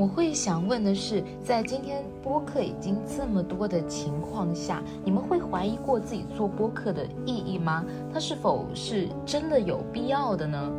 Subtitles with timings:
[0.00, 7.84] 我会想问的是，在今天播客已经这么多的情况下，你们会怀疑过自己做播客的意义吗？
[8.10, 10.72] 它是否是真的有必要的呢？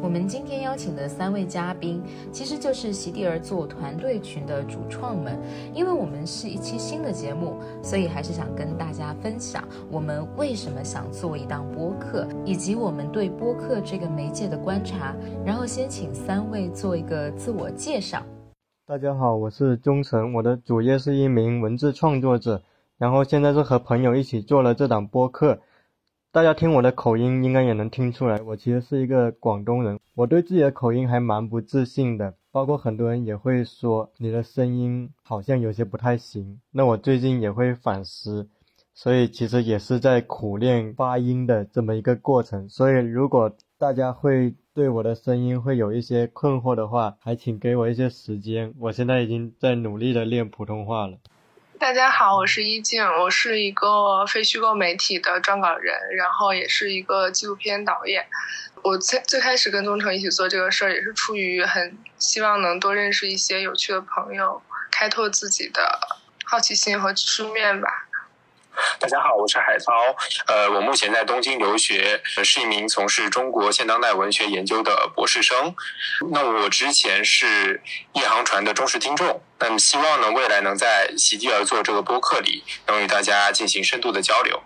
[0.00, 2.00] 我们今天邀请的三位嘉宾，
[2.30, 5.36] 其实就是席地而坐团队群的主创们。
[5.74, 15.16] 因为我们是一期新的节目，所以还是想跟大家分享我们为什么想做一档播客，以及我们对播客这个媒介的观察。
[15.44, 18.22] 然后先请三位做一个自我介绍。
[18.88, 22.62] 大家好，我是钟诚，我的主业是一名文字创作者，
[22.96, 25.58] 然后现在是和朋友一起做了这档播客。
[26.30, 29.98] 大家听我的口音，应该也能听出来，我其实是一个广东人。
[30.14, 36.60] 我对自己的口音还蛮不自信的，包括很多人也会说你的声音好像有些不太行。
[36.70, 38.48] 那我最近也会反思，
[38.94, 42.68] 所以其实也是在苦练发音的这么一个过程。
[42.68, 48.74] 所以如果大家会对我的声音会有一些困惑的话，还请给我一些时间。
[48.78, 51.16] 我现在已经在努力的练普通话了。
[51.78, 58.26] 大家好，我是一静，我是一个非虚构媒体的撰稿人，然后也是一个纪录片导演。
[58.82, 64.60] 我最最开始跟宗成一起做这个事儿，也是出于很希望能多认识一些有趣的朋友，
[64.90, 65.98] 开拓自己的
[66.44, 68.05] 好奇心和书面吧。
[68.98, 69.92] 大家好，我是海涛。
[70.46, 75.74] 呃，我目前在东京留学，是一名从事中国现当代文学研究的博士生。
[76.30, 77.80] 那我之前是
[78.12, 84.60] 一航船的忠实听众，那么希望呢，未来能在席地而坐这个播客里，能与大家进行深度的交流。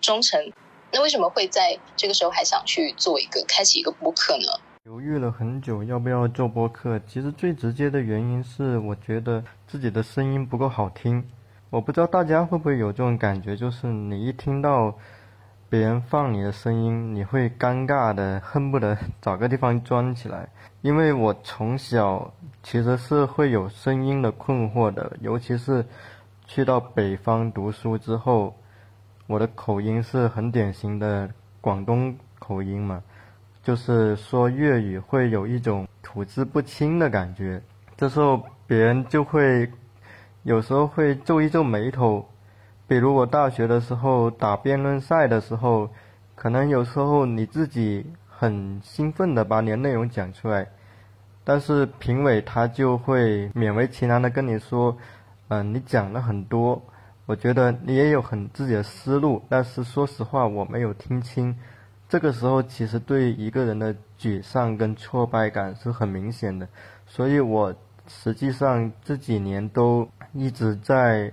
[0.00, 0.52] 忠诚，
[0.90, 4.46] 那为什么会在这个时候还想去做一个开启一个播客呢？
[4.84, 7.00] 犹豫了很久，要不要做播客？
[7.06, 11.26] 其实最直接的原因是，我觉得自己的声音不够好听。
[11.74, 14.96] 我不知道大家会不会有这种感觉，就是你一听到
[15.68, 20.48] 别人放你的声音，你会尴尬的，恨不得 找个地方钻起来。
[20.82, 22.32] 因为我从小
[22.62, 25.84] 其实是会有声音的困惑的，尤其是
[26.46, 28.54] 去到北方读书之后，
[29.26, 31.28] 我的口音是很典型的
[31.60, 33.02] 广东口音嘛，
[33.64, 37.60] 就是说粤语会有一种吐字不清的感觉，
[37.96, 39.68] 这时候别人就会。
[40.44, 42.28] 有时候会皱一皱眉头，
[42.86, 45.88] 比如我大学的时候打辩论赛的时候，
[46.34, 50.68] 可能有时候你自己很兴奋的把你的内容讲出来，
[51.44, 54.94] 但是评委他就会勉为其难的跟你说，
[55.48, 56.82] 嗯，你讲了很多，
[57.24, 61.56] 我觉得你也有很自己的思路，但是说实话我没有听清。
[62.06, 66.68] 这个时候其实对一个人的沮丧跟挫败感是很明显的，
[67.06, 67.74] 所以我。
[68.06, 71.32] 实际上这几年都一直在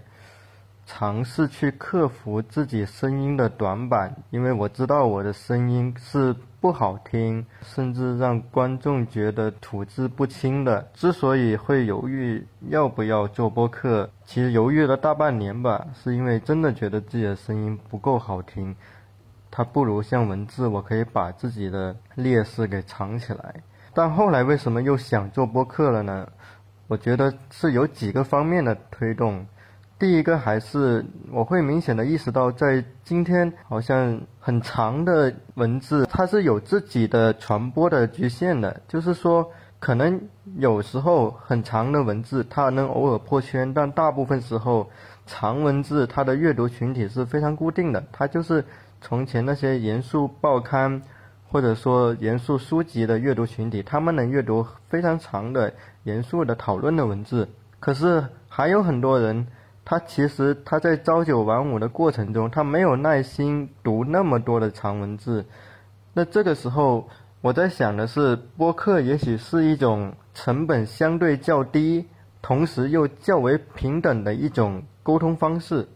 [0.85, 10.87] 尝试去克服自己声音的短板，因为我知道我的声音是不好听，甚至让观众觉得吐字不清的。
[10.93, 18.75] 之所以会犹豫要不要做播客，其实犹豫了大半年吧，是因为真的觉得自己的声音不够好听，
[19.49, 23.55] 它不如像文字，我可以把自己的劣势给藏起来。
[23.93, 26.27] 但后来为什么又想做播客了呢？
[26.91, 29.47] 我觉得是有几个方面的推动，
[29.97, 39.49] 第一个还是我会明显的意识到，在今天好像很长的文字，它是有自己的传播的局限的，就是说，
[39.79, 40.21] 可能
[40.57, 44.89] 有时候很长的文字它能偶尔破圈，但大部分时候
[45.25, 48.65] 长文字它的阅读群体是非常固定的，它就是
[48.99, 51.01] 从前那些严肃报刊。
[51.51, 55.73] 或者说严肃书籍的阅读群体，他们能阅读非常长的
[56.05, 57.49] 严肃的讨论的文字。
[57.81, 59.47] 可是还有很多人，
[59.83, 65.45] 他其实他在朝九晚五的过程中，他没有耐心读那么多的长文字。
[66.13, 67.09] 那这个时候，
[67.41, 72.05] 我在想的是，播客也许是一种成本相对较低，
[72.41, 75.89] 同时又较为平等的一种沟通方式。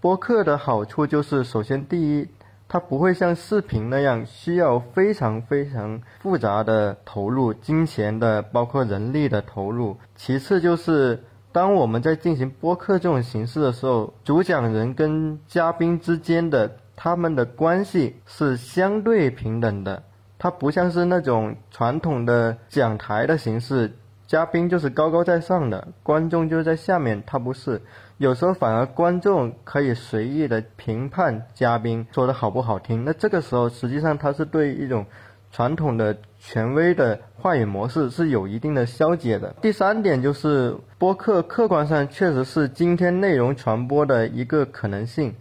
[0.00, 2.26] 播客的好处就是，首先第一。
[2.68, 9.96] 它不会像视频那样需要非常非常复杂的投入金钱的，包括人力的投入。
[10.14, 20.02] 其次就是，当我们在进行播客这种形式的时候，主讲人跟嘉宾之间的他们的关系是相对平等的。
[20.38, 27.22] 它不像是那种传统的讲台的形式，嘉宾就是高高在上的，观众就是在下面。
[27.26, 27.80] 它不是。
[28.18, 35.06] 有时候反而观众可以随意的评判嘉宾说的好不好听，那这个时候实际上他是对一种
[35.52, 39.54] 传统的权威的话语模式是有一定的消解的。
[39.62, 45.34] 第三点就是播客客观上确实是今天内容传播的一个可能性。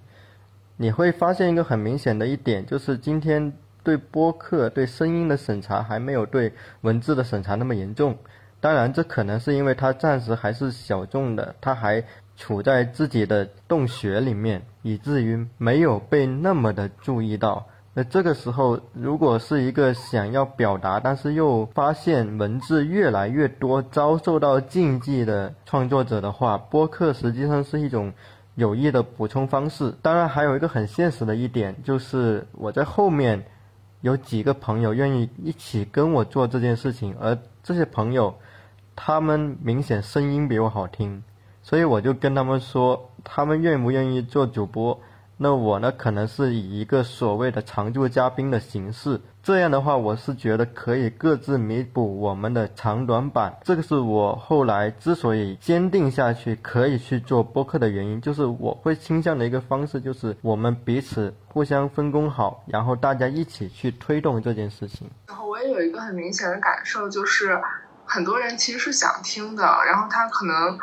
[0.76, 3.52] 你会发现一个很明显的一点，就是今天
[3.82, 8.16] 对播客对声音的审查还没有对文字的审查那么严重。
[8.60, 12.04] 当然，这可能是因为它暂时还是小众的，它还
[12.38, 17.68] 处在自己的洞穴里面，以至于没有被那么的注意到。
[17.94, 28.14] 那这个时候，如果是一个想要表达，但是又发现文字越来越多遭受到禁忌的创作者的话，播客实际上是一种
[28.54, 29.96] 有益的补充方式。
[30.04, 33.44] 当然，还有一个很现实的一点，就是我在后面
[34.02, 38.36] 有几个朋友愿意一起跟我做这件事情，而这些朋友，
[38.96, 41.24] 他们明显声音比我好听，
[41.68, 44.98] 所以我就跟他们说，他们愿不愿意做主播。
[45.36, 53.54] 那我呢，可能是以一个所谓的常驻嘉宾的形式，这样的话，我是觉得可以各自弥补我们的长短板。
[53.66, 65.12] 这个是我后来之所以坚定下去可以去做播客的原因，就是我会倾向的一个方式，就是我们彼此互相分工好，然后大家一起去推动这件事情。
[65.28, 67.62] 然后我也有一个很明显的感受，就是
[68.06, 70.80] 很多人其实是想听的，然后他可能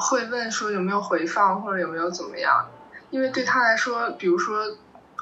[0.00, 2.66] 会问说有没有回放或者有没有怎么样。
[3.10, 4.64] 因为对他来说，比如说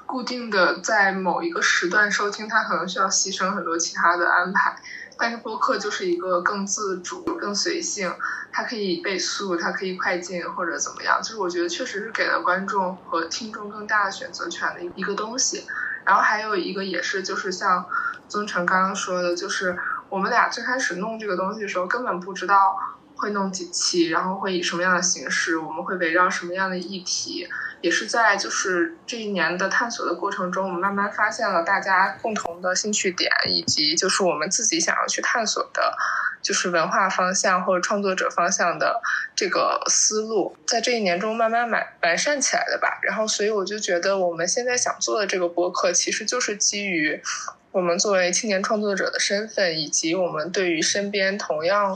[0.07, 4.77] 固定的在某一个时段收听，他可能需要牺牲很多其他的安排。
[5.17, 8.13] 但是播客就是一个更自主、更随性，
[8.51, 11.23] 它可以倍速，它可以快进或者怎么样。
[11.23, 15.67] 就是我觉得确实是给了观众和听众更大的选择权的一个东西。
[16.05, 17.85] 然后还有一个也是，就是像
[18.29, 19.79] 宗成刚刚说的，就是
[20.09, 22.77] 我们俩最开始弄这个东西的时候，根本不知道
[23.25, 27.49] 会弄几期，然后会以什么样的形式，我们会围绕什么样的议题。
[27.81, 35.95] 也是在就是这一年的探索的过程中，我们慢慢发现了大家共同的兴趣点，以及就是我们自己想要去探索的，
[36.43, 39.01] 就是文化方向或者创作者方向的
[39.35, 42.99] 这个思路，在这一年中慢慢完完善起来的吧。
[43.03, 47.21] 然后，所以我就觉得我们现在想做的这个播客，其实就是基于
[47.71, 51.95] 我们作为青年创作者的身份，以及我们对于身边同样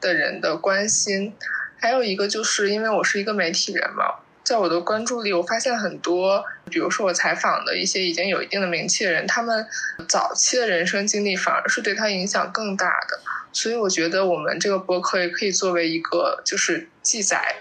[0.00, 1.34] 的人的关心。
[1.76, 4.04] 还有一个就是因为我是一个媒体人嘛。
[4.42, 9.64] 在我的关注里，我发现很多，比如说我采访的一些已经有一定的名气的人，他们
[10.08, 13.20] 早期的人生经历反而是对他影响更大的。
[13.52, 17.56] 所以我觉得我们这个博客也可以作为一个，就是记载。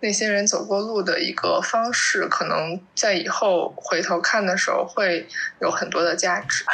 [0.00, 5.26] 那些人走过路的一个方式，可能在以后回头看的时候会
[5.60, 6.64] 有很多的价值。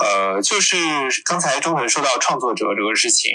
[0.00, 0.76] 呃，就是
[1.24, 3.30] 刚才钟文说到创作者这个事情，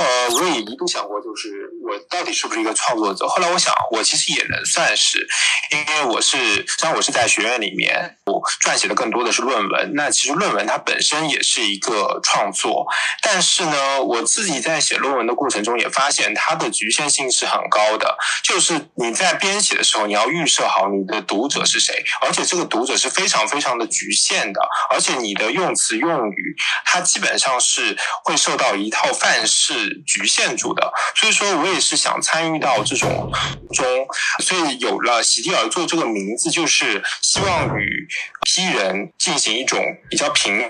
[0.00, 3.26] 呃，我也一度想过，就是我到底是不是一个创作者？
[3.26, 5.26] 后来我想，我其实也能算是，
[5.70, 9.92] 因为我是虽然我是在学院里面，我撰写的更多的是论文。
[9.94, 12.86] 那其实论文它本身也是一个创作，
[13.22, 18.88] 但是呢，我自己在写论文的过程中也发现它的局限性是很高的，就是。
[19.00, 24.60] 你在编写的时候，你要预设好你的读者是谁，而且这个读者是非常非常的局限的，
[24.90, 30.92] 而且你的用词用语，它基本上是会受到一套范式局限住的。
[31.14, 33.30] 所以说我也是想参与到这种
[33.72, 34.06] 中，
[34.40, 38.08] 所以有了席地而坐这个名字，就是希望与
[38.42, 39.78] 批人进行一种
[40.08, 40.60] 比较平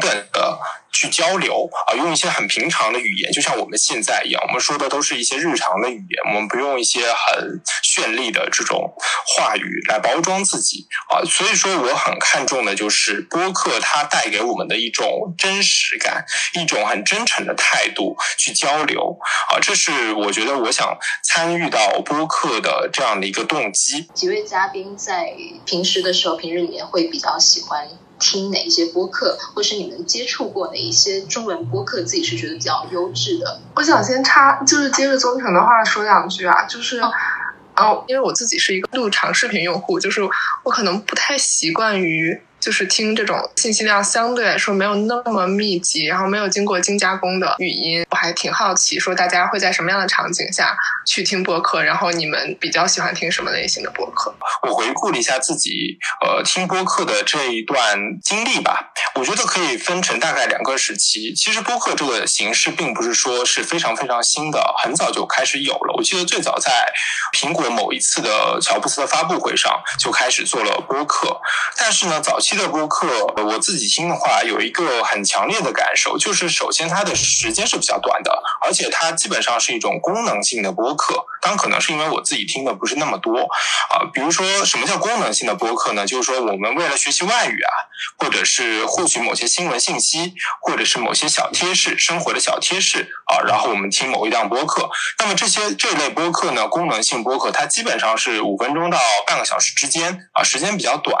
[0.00, 0.58] 等的。
[0.96, 8.94] 去交流啊，用一些很平常的语言，就像我们现在一样，我们说的都是一些日常的语言，我们不用一些很绚丽的这种
[9.26, 11.20] 话语来包装自己啊。
[11.26, 16.24] 所以说，我很看重的就是播客它带给我们的一种真实感，
[16.54, 19.18] 一种很真诚的态度去交流
[19.50, 19.60] 啊。
[19.60, 24.08] 这是我觉得我想参与到播客的这样的一个动机。
[24.14, 25.34] 几位嘉宾在
[25.66, 27.86] 平时的时候，平日里面会比较喜欢。
[28.18, 33.60] 听哪一些播客，或是你们接触过哪一些中文播客，自己是觉得比较优质的？
[33.74, 37.00] 我想先插，就是接着宗成的话说两句啊，就是，
[37.76, 40.22] 哦，因为我自己是一个录长视频用户，就是
[40.62, 42.40] 我可能不太习惯于。
[42.58, 51.82] 就是听这种信息量相对来说没有那么密集，然后没有经过精加工的语音，我还挺好奇，说大家会在什么样的场景下去听播客？
[51.82, 54.34] 然后你们比较喜欢听什么类型的播客？
[54.62, 61.34] 我回顾了一下自己呃听播客的这一段经历吧，我觉得可以分成大概两个时期。
[61.34, 65.94] 其实播客这个形式并不是说是非常非常新的，很早就开始有了。
[65.96, 66.92] 我记得最早在
[67.32, 71.38] 苹果某一次的乔布斯的发布会上就开始做了播客，
[71.76, 72.38] 但是呢，早。
[72.46, 73.08] 期的播客，
[73.44, 81.26] 我自己听的话，有一个很强烈的感受，就是首先它的时间是比较短的，而且它基本上是一种功能性的播客。
[81.46, 84.02] 当可能是因为我自己听的不是那么多啊。
[84.12, 86.04] 比如说，什么叫功能性的播客呢？
[86.04, 87.70] 就是说，我们为了学习外语啊，
[88.18, 94.90] 或者是获取某些新闻信息，或者是某些小贴士、生活的小贴士啊，然后我们听某一档播客。
[95.20, 101.16] 那么这些这类播客呢，功能性播客，它基本上是五分钟到半个小时之间啊，时间比较短。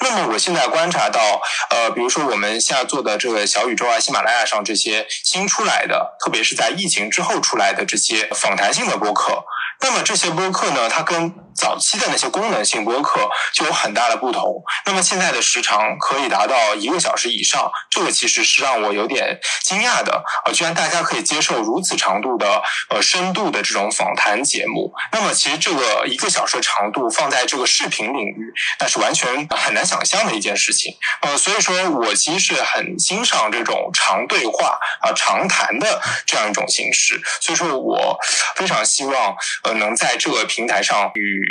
[0.00, 1.20] 那么我现在观察到，
[1.68, 9.41] 呃，比如说我们现在做的这个小宇宙啊、喜马拉雅上这些新出来的，特别是在疫情之后出来的这些访谈性的播客，
[9.82, 14.62] 那么这些播客呢，它跟早期的那些功能性播客就有很大的不同。
[14.86, 20.52] 那么现在的时长可以达到一个小时以上，这个其实是让我有点惊讶的啊！
[20.52, 24.92] 居然大家可以接受如此长度的呃深度的这种访谈节目。
[25.12, 30.94] 那么其实这个一个小时的长度放在这个视频领域，那是完全很难想象的一件事情。
[31.20, 37.20] 呃，所以说我其实是很欣赏这种长对话啊、长谈的这样一种形式。
[37.40, 38.18] 所以说我
[38.56, 41.42] 非常希望呃能在这个平台上与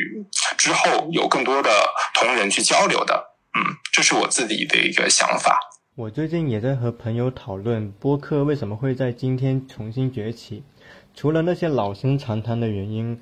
[0.58, 1.70] 之后有更多的
[2.15, 3.62] 同仁去交流的，嗯，
[3.93, 5.60] 这是我自己的一个想法。
[5.96, 10.63] 我最近也在和朋友讨论播客为什么会在今天重新崛起。
[11.13, 13.20] 除了那些老生常谈的原因，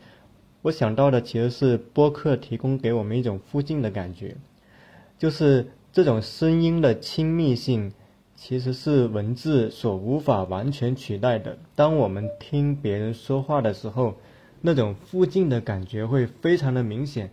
[0.61, 4.35] 我想到的其实是播客提供给我们一种附近的感觉，
[5.17, 7.91] 就是这种声音的亲密性，
[8.35, 11.57] 其实是文字所无法完全取代的。
[11.75, 14.15] 当我们听别人说话的时候，
[14.61, 17.31] 那种附近的感觉会非常的明显，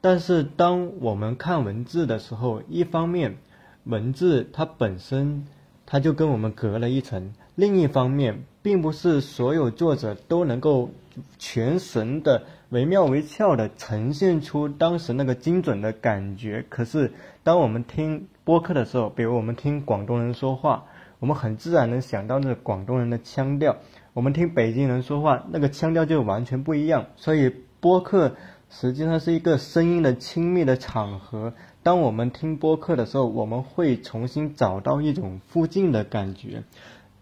[0.00, 3.36] 但是当我们看文字的时候，一方面
[3.84, 5.46] 文字它本身
[5.84, 10.90] 它就跟我们隔了一层，另一方面，并不是所有作者都能够
[11.38, 16.64] 全神的惟妙惟肖的呈现出当时那个精准的感觉。
[16.68, 17.10] 可是
[17.42, 20.84] 当我们听播客的时候，比如我们听广东人说话，
[21.18, 23.76] 我们很自然能想到那广东人的腔调。
[24.12, 27.06] 我们听北京人说话，那个腔调就完全不一样。
[27.14, 28.34] 所以播客
[28.68, 31.54] 实际上是一个声音的亲密的场合。
[31.84, 36.64] 当我们听播客的时候，我们会重新找到一种附近的感觉。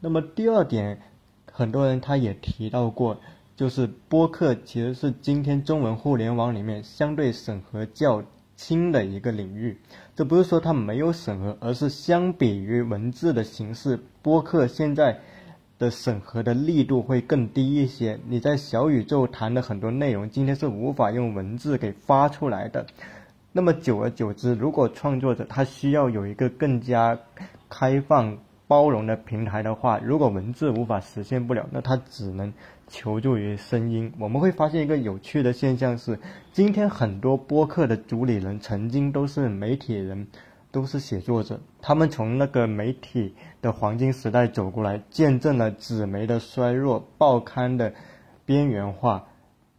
[0.00, 1.02] 那么第二点，
[1.52, 3.18] 很多人他也提到过，
[3.54, 8.24] 就是播客其实是今天中文互联网里面相对审核较
[8.56, 9.76] 轻的一个领域。
[10.16, 15.20] 这不是说它没有审核，而是相比于文字的形式，播客现在。
[15.78, 18.18] 的审核的力度会更低一些。
[18.28, 22.86] 你在小宇宙谈的很多内容，今天是无法用文字给发出来的。
[23.52, 27.18] 那么久而久之，如果创作者他需要有一个更加
[27.68, 32.52] 开放包容的平台的话，如果文字无法实现不了，那他只能
[32.88, 34.12] 求助于声音。
[34.18, 36.18] 我们会发现一个有趣的现象是，
[36.52, 40.26] 今天很多播客的主理人曾经都是媒体人。
[40.70, 47.92] 都是写作者，他们从那个媒体的黄金时代走过来，见证了纸媒的衰弱、报刊的
[48.44, 49.26] 边缘化，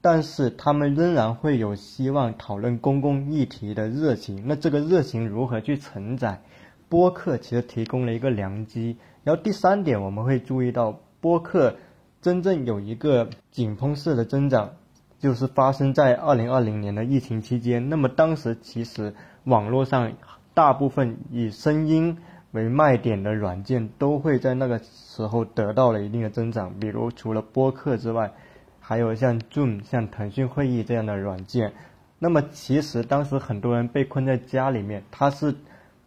[0.01, 4.43] 但是他们仍然会有希望讨论公共议题的热情。
[4.45, 6.41] 那这个热情如何去承载？
[6.89, 8.97] 播客其实提供了一个良机。
[9.23, 11.75] 然后第三点，我们会注意到播客
[12.21, 14.71] 真正有一个井喷式的增长，
[15.19, 17.89] 就是发生在二零二零年的疫情期间。
[17.89, 20.11] 那么当时其实网络上。
[20.55, 22.17] 大部分以声音
[22.51, 28.31] 为卖点的软件都会在那个时候得到了一定的增长，比如除了播客之外，
[28.79, 31.71] 还有像 Zoom、像腾讯会议这样的软件。
[32.17, 35.55] 那么其实当时很多人被困在家里面，他是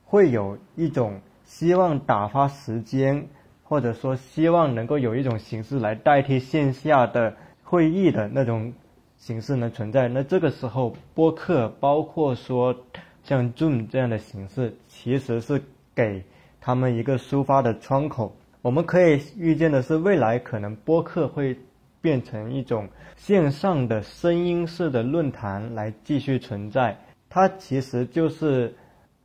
[0.05, 3.27] 会有一种希望打发时间，
[3.63, 8.73] 或者说希望能够有一种形式来代替线下的会议的那种
[9.17, 10.09] 形式呢存在。
[10.09, 12.77] 那这个时候播客包括说。
[13.25, 15.63] 像 Zoom 这样的形式，其实是
[15.95, 16.25] 给
[16.61, 18.37] 他们一个抒发的窗口。
[18.61, 21.59] 我们可以预见的是，未来可能播客会
[22.01, 26.97] 变成一种线上的声音式的论坛来继续存在。
[27.29, 28.75] 它其实就是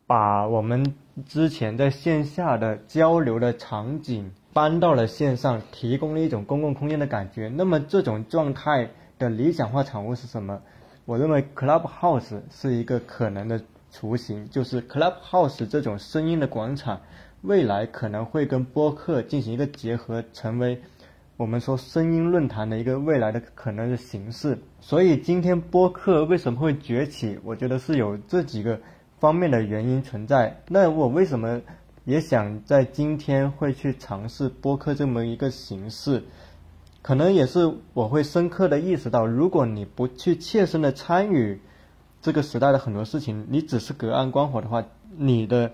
[0.08, 0.96] 把我们
[1.26, 7.48] 之前在线下的交流的场景搬到了线上，提供了一种公共空间的感觉。
[7.50, 10.62] 那么这种状态的理想化产物是什么？
[11.06, 13.62] 我认为 Clubhouse 是一个可能的。
[13.90, 17.02] 雏形就是 Clubhouse 这种声音的广场，
[17.42, 20.82] 未来可能会跟播客进行一个结合，成为
[21.38, 24.60] 我们说声音论坛的一个未来的可能的形式。
[24.82, 27.40] 所以今天播客为什么会崛起？
[27.44, 28.80] 我觉得是有这几个
[29.20, 30.62] 方面的原因存在。
[30.68, 31.62] 那我为什么
[32.04, 36.24] 也想在今天会去尝试播客这么一个形式？
[37.02, 41.62] 可能也是我会深刻的意识到，如果你不去切身的参与。
[42.22, 44.84] 这个时代的很多事情，你只是隔岸观火的话，
[45.18, 45.72] 你的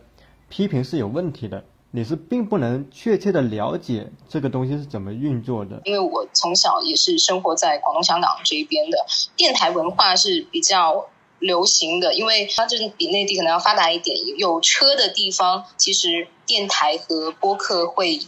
[0.49, 1.63] 批评是有问题的。
[1.95, 5.79] 你是并不能确切的了解这个东西是怎么运作的。
[5.85, 8.97] 因为我从小也是生活在广东、香港这一边的，
[9.35, 11.07] 电台文化是比较
[11.37, 14.17] 流行的，因为它就是比内地可能要发达一点。
[14.39, 18.19] 有车的地方，其实电台和播客会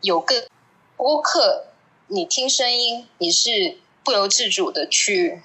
[0.00, 0.42] 有更
[0.96, 1.66] 播客，
[2.06, 5.42] 你听声音，你是不由自主的去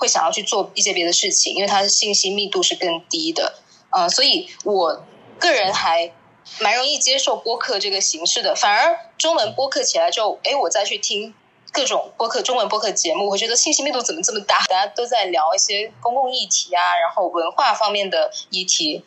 [0.00, 3.54] 会想要去做一些别的事情，因为它的信息密度是更低的。
[3.90, 5.04] 呃，所以我
[5.38, 6.12] 个人还。
[6.58, 11.32] 蛮容易接受播客这个形式的，反而中文播客起来之后，哎，我再去听
[11.70, 14.58] 各种播客、中文播客节目，我觉得信息密度怎么这么大？
[14.64, 19.04] 大家都在聊一些公共议题啊，然后文化方面的议题。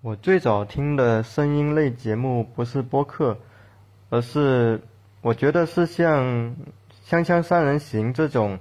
[0.00, 3.36] 我最早听的声音类节目不是播客，
[4.08, 4.80] 而是
[5.22, 6.24] 我觉得是像
[7.10, 8.60] 《锵锵三人行》这种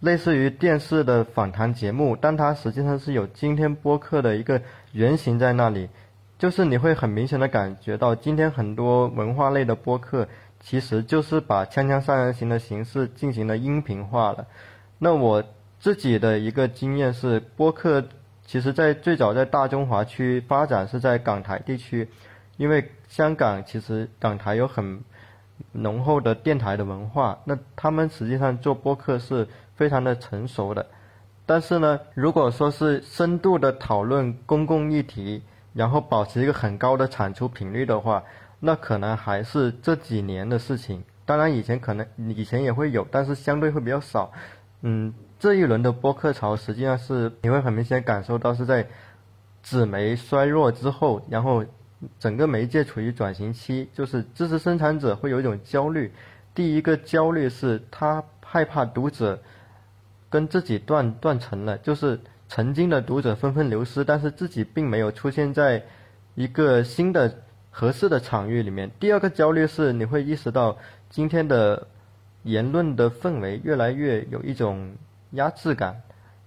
[0.00, 5.88] 类似于电视的访谈节目，但它实际上是有今天播客的一个原型在那里。
[6.38, 10.26] 就是你会很明显的感觉到，今天很多文化类的播客，
[10.58, 14.46] 其实就是把《锵锵三人行》的形式进行了音频化了。
[14.98, 15.44] 那我
[15.78, 18.02] 自己的一个经验是，播客
[18.46, 22.08] 其实在最早在大中华区发展是在港台地区，
[22.56, 25.02] 因为香港其实港台有很
[25.72, 29.46] 浓厚的电台的文化，那他们实际上做播客是
[29.80, 30.84] 非常的成熟的。
[31.46, 38.22] 但是呢，如果说是深度的讨论公共议题，然后保持一个很高的产出频率的话，
[38.60, 41.02] 那可能还是这几年的事情。
[41.24, 44.30] 当然，以前可能以前也会有，但是相对会比较少。
[44.82, 48.86] 嗯，这一轮的播客潮实际上是你会很明显感受到是在
[49.62, 51.64] 纸媒衰弱之后，然后
[52.18, 56.12] 整个媒介处于转型期，就是知识生产者会有一种焦虑。
[56.54, 59.40] 第一个焦虑是他害怕读者
[60.30, 62.18] 跟自己断断层了，就是。
[62.52, 65.84] 曾经的读者纷纷流失，但是自己并没有出现在
[66.34, 67.32] 一个新的
[67.70, 68.90] 合适的场域里面。
[68.98, 70.76] 第二个焦虑是，你会意识到
[71.08, 71.86] 今天的
[72.42, 74.96] 言论的氛围越来越有一种
[75.30, 76.02] 压制感，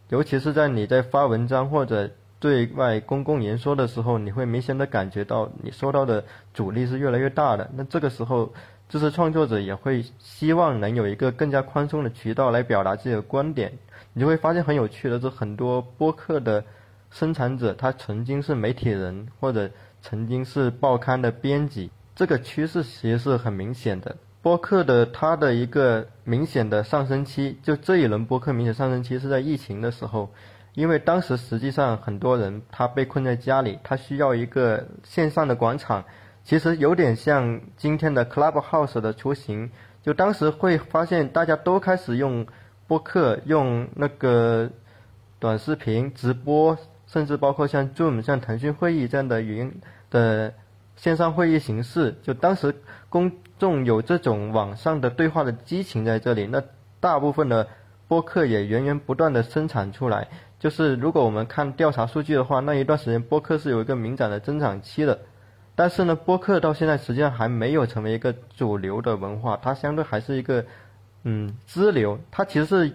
[0.09, 7.71] 尤其是在你在发文章或者对外公共言说的时候，你会明显的感觉到你收到的阻力是越来越大的。
[7.75, 8.53] 那这个时候，
[8.93, 13.73] 知识创作者也会希望能有一个更加宽松的渠道来表达自己的观点。
[14.13, 16.63] 你就会发现很有趣的是，很多播客的
[17.09, 19.71] 生产者，他曾经是媒体人或者
[20.03, 24.15] 曾经是报刊的编辑，这个趋势其实是很明显的。
[24.43, 30.32] 播客的它的一个明显的上升期，就这一轮播客明显上升期是在疫情的时候，
[30.75, 36.06] 因为当时实际上很多人他被困在家里，他需要一个线上的广场，
[36.43, 42.45] 其实有点像今天的 Clubhouse 的雏形，就当时会发现大家都开始用。
[42.86, 44.69] 播客用那个
[45.39, 46.77] 短视频直播，
[47.08, 50.53] 甚至包括像 Zoom、像腾讯会议这样的语音的
[50.97, 52.75] 线上会议形式，就当时
[53.08, 56.62] 公众有这种网上的对话的激情在这里，那
[56.99, 57.65] 大部分的
[58.10, 60.27] 播客也源源不断的生产出来。
[60.60, 65.17] 就是如果我们看调查数据的话，那一段时间播客是有一个明显的增长期的。
[65.75, 70.65] 但是呢，播客到现在实际上还没有成为一个主流的文化，它相对还是一个。
[71.25, 72.91] 嗯，支流它其实是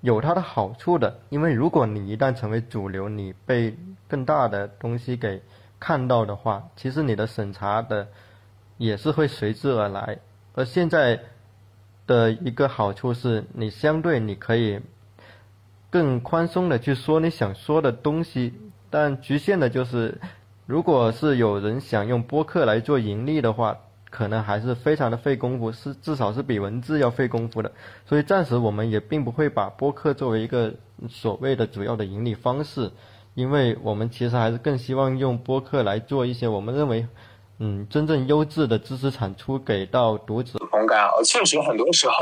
[0.00, 3.76] 有它的好处的，因为如果你一旦成为主流，你被
[4.06, 5.42] 更大的东西给
[5.80, 8.06] 看到的话，其实你的审查的
[8.78, 10.20] 也是会随之而来。
[10.54, 11.18] 而现在
[12.06, 14.80] 的一个好处是你相对你可以
[15.90, 18.54] 更宽松的去说你想说的东西，
[18.88, 20.20] 但局限的就是，
[20.66, 23.76] 如果是有人想用播客来做盈利的话。
[24.12, 27.72] 可能还是非常的费功夫，是至少是比文字要费功夫的，
[28.04, 30.70] 所以暂时我们也并不会把播客作为一个
[31.08, 32.90] 所谓的主要的盈利方式，
[33.32, 37.06] 因为我们其实还是更希望用播客来做一些我们认为，
[37.58, 40.58] 嗯，真正优质的知识产出给到读者。
[40.70, 42.14] 同感啊，确实很多时候，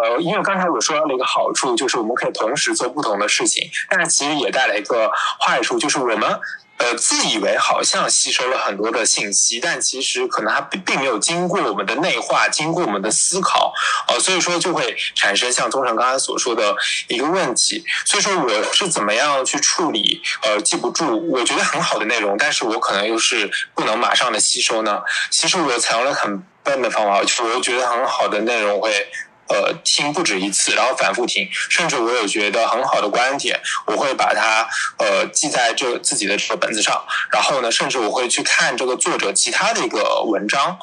[0.00, 5.10] 呃，因为刚才我说到了一个好处，就是我们可以同时做不同的事情，但是其实也带来一个
[5.44, 6.38] 坏处，就是我们。
[6.78, 13.72] 呃，自以为好像吸收了很多的信息，但其实可能它并并没有经过我们的内化，经过我们的思考，
[14.06, 16.76] 呃，所以说就会产生像宗成刚才所说的
[17.08, 17.84] 一个问题。
[18.06, 25.02] 所以说我是怎么样去处理呃记不住我觉得很好的内容，但是我可能又是不能马上的吸收呢？
[25.30, 29.08] 其实我采用了很笨的方法，就是我觉得很好的内容会。
[29.48, 40.78] 呃，听不止一次，然后反复听，甚至我有觉得很好的观点，我会把它呃记在这自己的这个本子上，然后呢，甚至我会去看这个作者其他的一个文章，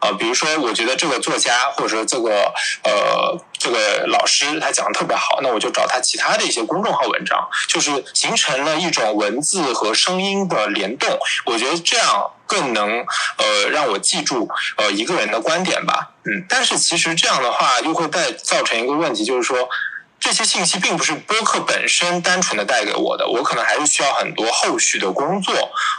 [0.00, 2.52] 啊，比如说，我觉得这个作家或者说这个
[2.84, 11.08] 呃这个老师他讲的特别好，那我就找他其他的一些公众号文章，就是形成了一种文字和声音的联动。
[11.46, 12.98] 我觉得这样更能
[13.36, 16.10] 呃让我记住呃一个人的观点吧。
[16.24, 19.68] 嗯，但是其实这样的话又会带造成一个问题，就是说。
[20.20, 25.54] 这些信息并不是播客本身单纯的带给我的，我可能还是需要很多后续的工作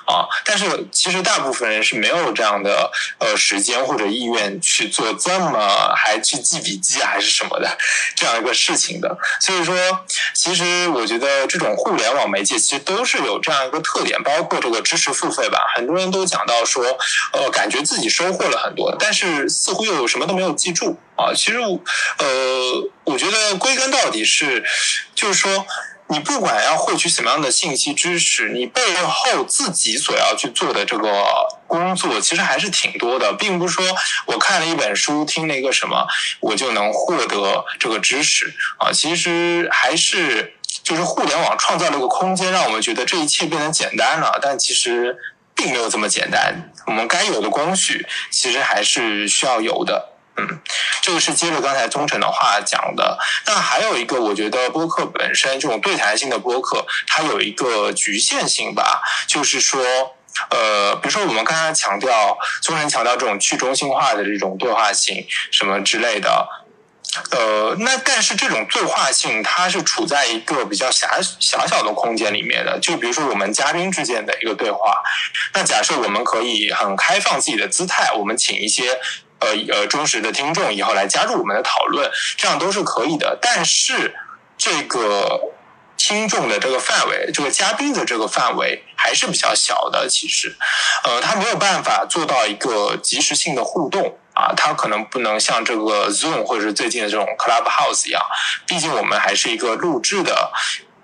[0.05, 0.29] 啊。
[0.45, 7.77] 但是其实大部分人是没有这样的呃时间或者意愿去做这么还去记笔记啊还是什么的
[8.15, 9.17] 这样一个事情的。
[9.41, 9.75] 所以说，
[10.35, 15.59] 其实我觉得这种互联网媒介其实都是有这样一个特点，包括这个知识付费吧。
[15.75, 16.85] 很多人都讲到说，
[17.33, 20.97] 呃，感觉自己收获了很多，但是似乎又什么都没有记住。
[21.21, 21.79] 啊，其实我，
[22.17, 24.63] 呃，我觉得归根到底是，
[25.13, 25.65] 就是说，
[26.07, 31.23] 你不管要获取什么样的信息知识，你背后自己所要去做的这个
[31.67, 33.85] 工作，其实还是挺多的，并不是说
[34.25, 36.07] 我看了一本书，听了一个什么，
[36.39, 38.91] 我就能获得这个知识啊。
[38.91, 45.15] 其实还是就是互联网创造了一个空间，让我们觉得这一切变得简单了，但其实
[45.55, 46.71] 并没有这么简单。
[46.87, 50.09] 我们该有的工序，其实还是需要有的。
[50.41, 50.59] 嗯，
[51.01, 53.19] 这个是接着刚才宗臣的话讲的。
[53.45, 59.83] 那还有一个，我觉得播客本身这种对谈性的播客，它有一个局限性吧，就是说，
[60.49, 66.47] 呃，比如说我们刚才强调，宗臣强调这种去中心化的这种对话性什么之类的，
[67.31, 74.95] 呃，那但是这种对话性它是处在一个比较狭狭小的空间里面的，就比如说我们嘉宾之间的一个对话，
[75.53, 78.99] 那假设我们可以很开放自己的姿态，我们请一些。
[79.41, 83.37] 呃呃，忠实的听众以后来加入我们的讨论，这样都是可以的。
[83.41, 84.15] 但是
[84.57, 85.53] 这个
[85.97, 90.07] 听众的这个范围，这个嘉宾的这个范围还是比较小的。
[90.07, 90.55] 其实，
[91.03, 98.21] 呃，他没有办法做到一个及时性的互动啊，他可能不能像这个 Zoom 或者是最近的这种 Clubhouse 一样，
[98.65, 100.51] 毕竟我们还是一个录制的。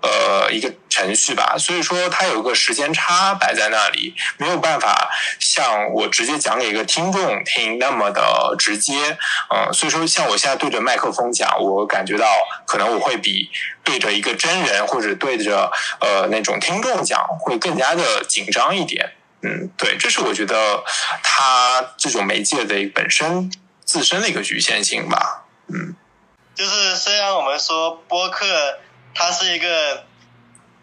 [0.00, 9.18] 呃，一个程序吧，所以说它有个时间差摆在那里，没有办法像我直接讲给一个听众听那么的直接，
[9.52, 12.26] 嗯，所以说像我现在对着麦克风讲，我感觉到
[12.64, 13.50] 可能我会比
[13.82, 15.68] 对着一个真人或者对着
[16.00, 20.84] 呃那种听众讲会更加的紧张一点，嗯，对，这是我觉得
[21.24, 23.50] 它这种媒介的本身
[23.84, 25.96] 自身的一个局限性吧，嗯，
[26.54, 28.46] 就是虽然我们说播客。
[29.20, 30.04] 它是一个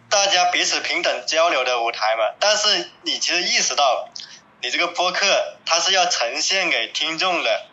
[0.10, 4.10] 大家彼此平等交流的舞台嘛，但是你其实意识到，
[4.62, 7.66] 你这个播客它是要呈现给听众的，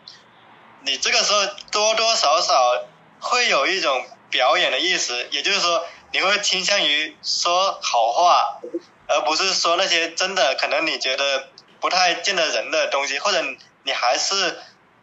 [0.83, 2.85] 你这个时候多多少少
[3.19, 8.61] 会有一种表演的意思，也就是说你会倾向于说好话，
[9.07, 11.49] 而不是说那些真的可能你觉得
[11.81, 13.43] 不太见得人的东西，或者
[13.83, 14.61] 你还是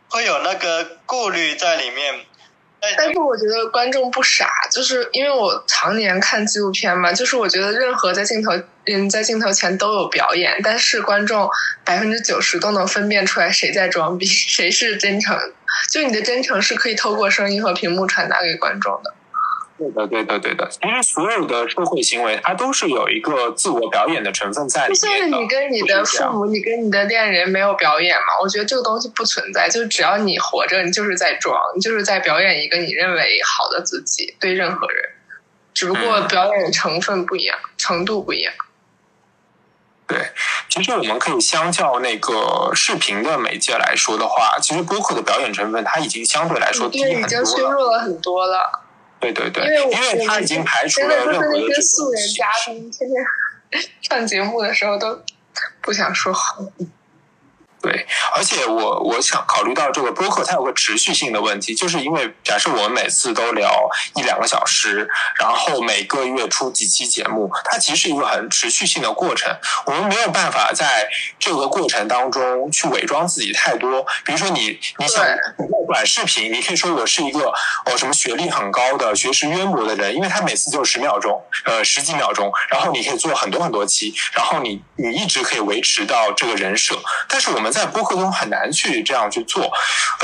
[0.08, 2.24] 会有那个顾虑在里面。
[2.96, 8.52] 但是我觉得观众不傻，就是因为我常年看纪录片嘛，就是我觉得任何在镜头
[8.86, 11.48] 嗯在镜头前都有表演，但是观众
[11.84, 15.38] 百分之九十都能分辨出来谁在装逼， 谁是真诚。
[15.90, 19.14] 就你的真诚是可以透过声音和屏幕传达给观众的。
[19.80, 20.68] 对的，对的，对的。
[20.68, 25.08] 其实所有的社会行为，它都是有一个自我表演的成分在里面的。
[25.08, 28.26] 就是你跟你的父母，你跟你的恋人没有表演嘛？
[28.42, 29.70] 我觉得这个东西不存在。
[29.70, 35.10] 就只要你活着，你就是在装，你就是在表演一个你认为好的自己，对任何人。
[35.72, 38.52] 只不过表演成分不一样，程度不一样。
[40.06, 40.18] 对，
[40.68, 47.26] 其实我们可以相较那个视频的媒介来说的话，其实播客的表演成分它已经相对来说低很多了。
[47.26, 48.82] 已经削弱了很多了。
[49.20, 55.22] 对对对，因为因为他已经排除了任何的那些素人嘉宾，天天 上节目的时候都
[55.80, 56.56] 不想说话。
[57.82, 69.50] 对，而且我我想考虑到这个播客，它有个持续性的问题，就是因为假设我们每次都聊一两个小时，然后每个月出几期节目，它其实是一个很持续性的过程。
[69.86, 74.04] 我们没有办法在这个过程当中去伪装自己太多。
[74.24, 75.24] 比如说你你想
[75.88, 77.50] 短视频，你可以说我是一个
[77.86, 86.96] 哦什么学历很高的、学识渊博的人，因为他每次就十秒钟，呃十几秒钟，然后你可以做很多很多期，然后你你一直可以维持到这个人设。
[87.26, 89.70] 但是我们在播客中很难去这样去做，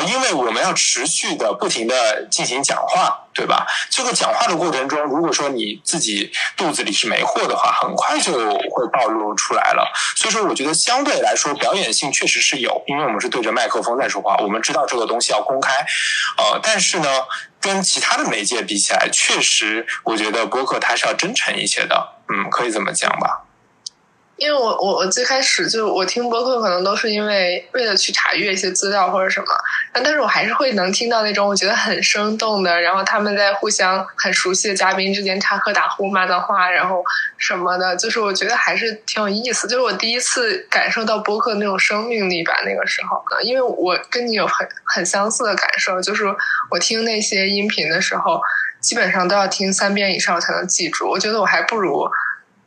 [0.07, 3.67] 因为我们要持续的不停的进行讲话，对吧？
[3.91, 9.91] 这个讲话的过程中，如果说你自己肚子里是没货的话，很快就会暴露出来了。
[10.17, 15.73] 所以说，我觉得相对来说表演性确实是有，因为我们是对着麦克风在说话，我们知道这个东西要公开，
[16.39, 17.09] 呃，但是呢，
[17.61, 23.43] 跟其他的媒介比起来，确实我觉得播客它是要真诚一些的，嗯，可以这么讲吧。
[24.37, 29.47] 因为我我我最开始就我听播客可能都是因为为了去查阅一些资料或者什么，
[29.95, 37.03] 但是我还是会能听到那种我觉得很生动的，然后他们在互相很熟悉的嘉宾之间插科打诨、骂脏话，然后
[37.39, 39.67] 什么的，就是我觉得还是挺有意思。
[39.67, 46.25] 就是我第一次感受到播客那种生命力吧，那个时候，因为我跟你有很很相似的感受，就是
[46.71, 48.39] 我听那些音频的时候，
[48.81, 51.09] 基本上都要听三遍以上才能记住。
[51.09, 52.07] 我觉得我还不如。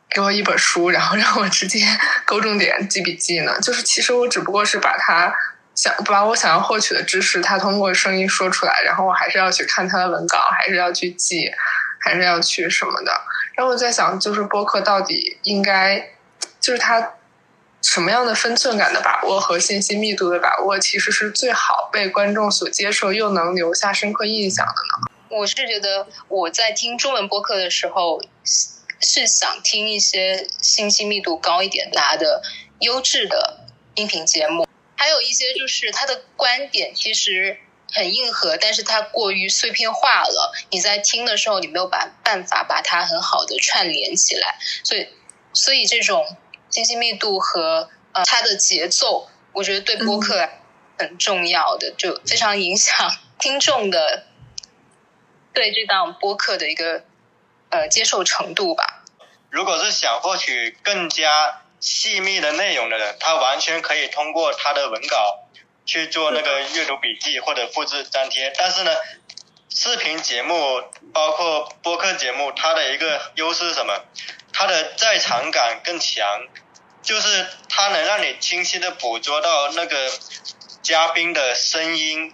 [0.09, 1.85] 给我一本书，然后让我直接
[2.25, 3.59] 勾重点记笔记呢。
[3.61, 5.31] 就是其实我只不过是把它
[5.75, 11.51] 想把我想要获取的知识，它通过声音说出来，然后我还是要去看它的文稿，还是要去记，
[11.99, 13.11] 还是要去什么的。
[13.55, 16.09] 然后我在想，就是播客到底应该
[16.59, 17.11] 就是它
[17.81, 25.37] 什么样的分寸感的把握和信息密度的把握，其实是最好被观众所接受，又能留下深刻印象的呢？
[25.37, 28.19] 我是觉得我在听中文播客的时候。
[29.01, 32.41] 是想听一些信息密度高一点的
[32.79, 37.57] 优质的音频节目，还有一些就是他的观点其实
[37.93, 40.53] 很硬核，但是它过于碎片化了。
[40.69, 45.07] 你在听的时候，你没有把办法把它很好的串联起来，所以
[45.53, 46.37] 所以这种
[46.69, 50.49] 信息密度和呃它的节奏，我觉得对播客
[50.97, 53.09] 很重要的，就非常影响
[53.39, 54.25] 听众的
[55.53, 57.05] 对这档播客的一个。
[57.69, 59.03] 呃，接受程度吧。
[59.49, 65.47] 如果是想获取更加细密的内容的人，他完全可以通过他的文稿
[65.85, 68.53] 去做那个阅读笔记或者复制粘贴。
[68.57, 68.91] 但是呢，
[69.69, 74.03] 视频节目包括播客节目，它的一个优势是什么？
[74.51, 76.25] 它的在场感更强，
[77.01, 80.11] 就是它能让你清晰的捕捉到那个
[80.81, 82.33] 嘉宾的声音。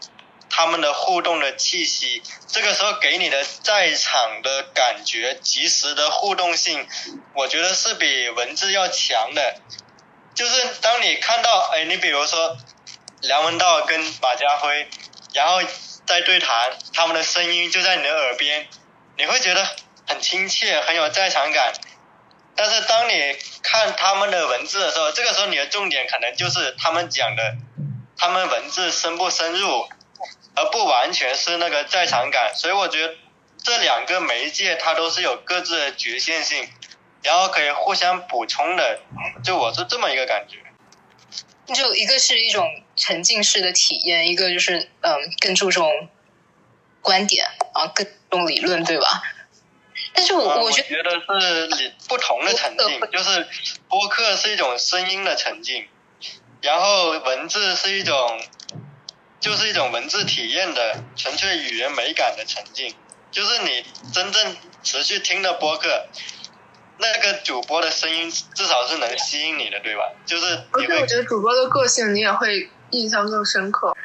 [0.57, 6.87] 他们的互动的气息，这个时候给你的在场的感觉，及时的互动性，
[7.33, 9.59] 我觉得是比文字要强的。
[10.33, 12.55] 就是当你看到，哎，你比如说
[13.19, 14.87] 梁文道跟马家辉，
[15.33, 15.59] 然后
[16.05, 18.65] 在对谈，他们的声音就在你的耳边，
[19.17, 19.75] 你会觉得
[20.07, 21.73] 很亲切，很有在场感。
[22.55, 27.57] 但是当你看他们的文字的时候，这个时候你的重点可能就是他们讲的，
[28.17, 29.89] 他们文字深不深入。
[30.55, 33.13] 而不完全是那个在场感，所以我觉得
[33.61, 36.69] 这两个媒介它都是有各自的局限性，
[37.23, 39.01] 然后可以互相补充的，
[39.43, 40.57] 就我是这么一个感觉。
[41.73, 46.09] 就一个是一种沉浸式的体验，一个就是嗯更注重
[47.01, 49.23] 观点啊，更注重理论，对吧？
[50.13, 51.11] 但是我我觉得
[51.75, 53.47] 是不同的沉浸，就是
[53.89, 55.87] 播客是一种声音的沉浸，
[56.61, 58.41] 然后文字是一种。
[59.39, 62.93] 就是一种文字体验的纯粹语言美感的沉浸，
[63.31, 66.07] 就是你真正持续听的播客，
[66.97, 70.03] 那个主播的声音至少是能吸引你的，对吧？
[70.25, 73.95] 就是，而且我觉得主播的个性你也会印象更深刻。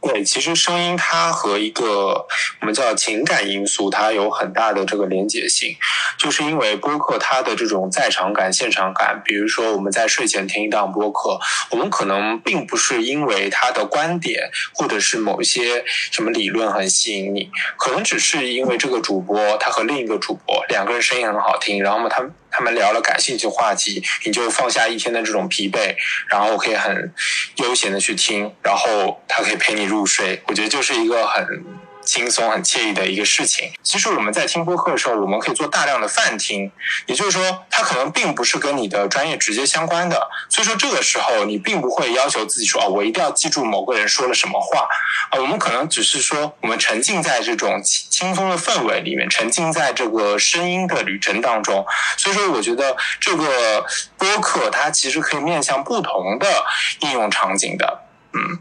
[0.00, 2.26] 对，其实声音它和一个
[2.60, 5.76] 我们叫情感因素，它有很大的这个连结性，
[6.18, 11.38] 就是因为播客它的这种在场感、现场感，比如说我们在睡前听一档播客，
[11.70, 22.24] 我们可能并不是因为他的观点或者是某些什么理论很吸引你，可能只是因为这个主播他和另一个主播两个人声音很好听，然后嘛他。
[22.58, 25.94] 他们聊了感兴趣话题，你就放下一天的这种疲惫，
[26.28, 27.14] 然后可以很
[27.58, 30.42] 悠闲的去听，然后他可以陪你入睡。
[30.48, 31.77] 我觉得就是一个很。
[32.08, 33.70] 轻松很惬意的一个事情。
[33.82, 36.72] 其实我们在听播客的时候，我们可以做大量的泛听，
[37.04, 40.18] 也就是说，它可能并不是跟你的专业直接相关的。
[40.48, 44.88] 所以说，这个时候你并不会要求自己说啊，我一定要记住某个人说了什么话
[45.30, 45.38] 啊。
[45.38, 51.84] 我们可能只是说，我们沉浸在这种轻松的氛围里面，沉浸在这个声音的旅程当中。
[52.16, 53.84] 所以说，我觉得这个
[54.16, 56.64] 播客它其实可以面向不同的
[57.00, 58.00] 应用场景的，
[58.32, 58.58] 嗯。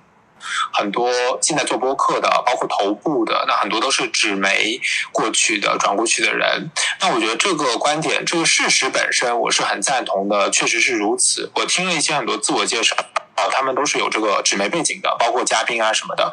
[0.74, 4.80] 很多现在做播客的，包括头部的，那很多都是纸媒
[5.12, 6.70] 过去的转过去的人。
[7.00, 11.52] 那我觉得这个观点，这个事实本身，我是很赞同的，确实是如此。
[11.56, 12.96] 我听了一些很多自我介绍。
[13.38, 16.32] 啊，他们都是有这个纸媒背景的，包括嘉宾啊什么的。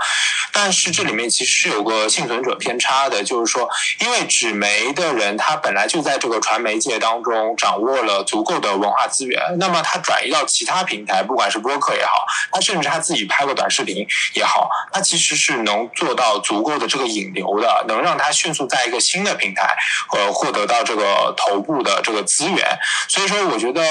[0.51, 3.69] 但是这里面其实是有个幸存者偏差的，就是说，
[4.01, 12.13] 因为纸媒的人他本来就在这个传媒界当中掌握了足够的文化资源，那么他转移到其他平台，不管是播客也好，
[12.51, 19.77] 他甚至他自己拍个短视频也好，他其实是能做到足够的这个引流的，能让他迅速在一个新的平台
[20.13, 22.79] 呃获得到这个头部的这个资源。
[23.09, 23.85] 所以说，我觉得。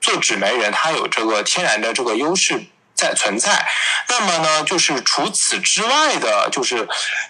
[0.00, 2.64] 做纸媒人，他有这个天然的这个优势。
[2.96, 3.66] 在存在。
[4.08, 6.76] 那么呢，就是除此之外的，就是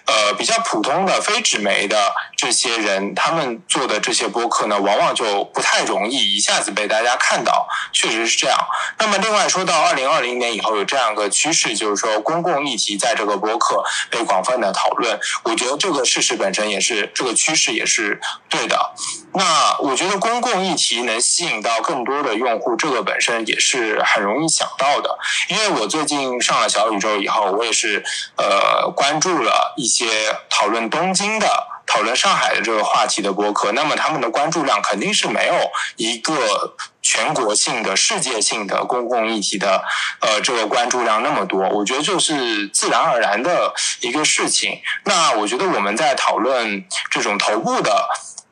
[0.05, 8.57] 呃比较普通的非纸媒的这些人，他们做的这些播客呢，往往就不太容易一下子被大家看到，确实是这样。
[8.99, 18.93] 那么另外说到二零二零年以后有这样一个趋势，就是说公共议题在这个播客被广泛的讨论，我觉得这个事实本身也是这个趋势也是对的。
[19.33, 25.17] 那我觉得公共议题能吸引到更多的用户，这个本身也是很容易想到的。
[25.57, 28.03] 因为我最近上了小宇宙以后，我也是
[28.35, 30.05] 呃关注了一些
[30.51, 31.47] 讨论东京的、
[31.87, 35.55] 讨论上海的这个话题的播客，那么他们的关注量肯定是没有
[35.95, 39.83] 一个全国性的、世界性的公共议题的
[40.19, 41.67] 呃这个关注量那么多。
[41.69, 44.79] 我觉得就是自然而然的一个事情。
[45.05, 48.07] 那我觉得我们在讨论这种头部的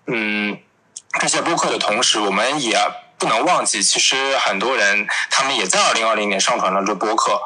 [0.08, 0.58] 嗯
[1.20, 2.76] 这些播客的同时，我们也
[3.26, 7.42] 不能忘记，其实很多人他们也在二零二零年上传了这播客，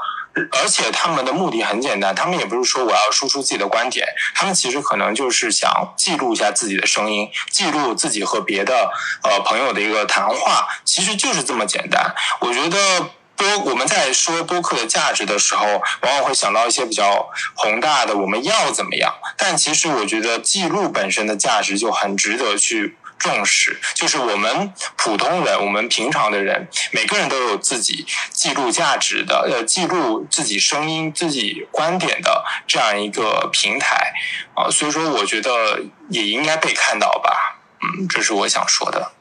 [0.51, 8.91] 而且他们的目的很简单，他们也不是说我要输出自己的观点，他们其实可能就是想记录一下自己的声音，记录自己和别的
[9.23, 12.13] 呃朋友的一个谈话，其实就是这么简单。
[12.41, 15.65] 我觉得播我们在说播客的价值的时候，
[16.01, 22.97] 往往会想到一些比较宏大的我们要怎么样，但其实我觉得记录本身的价值就很值得去。
[23.19, 34.13] 重视就是我们普通人，我们平常的人，每个人都有自己记录价值的，呃，记录自己声音、自己观点的这样一个平台
[34.55, 39.11] 啊，所以说我觉得也应该被看到吧，嗯，这是我想说的。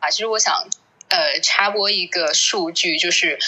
[0.00, 0.54] 啊，其实我想
[1.08, 3.38] 呃插播一个数据，就是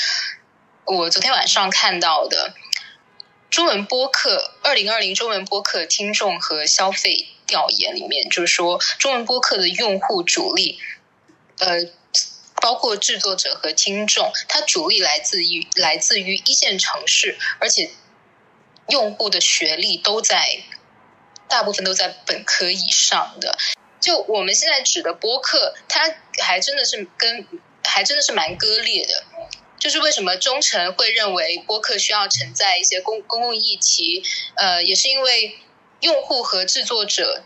[0.84, 2.54] 我昨天晚上看到的
[3.50, 7.28] 中文播客二零二零中文播客听众和消费。
[7.48, 10.78] 调研里面就是说，中文播客的用户主力，
[11.58, 11.86] 呃，
[12.60, 17.90] 包括制作者和听众，它主力来自于来自于一线城市，而且
[18.88, 20.62] 用户的学历都在，
[21.48, 23.56] 大部分都在本科以上的。
[23.98, 27.46] 就我们现在指的播客，它还真的是跟
[27.82, 29.24] 还真的是蛮割裂的。
[29.78, 34.22] 就是为什么中诚会认为播客需要承载一些公公共议题，
[34.56, 35.58] 呃，也是因为。
[36.00, 37.42] 用户和制作者，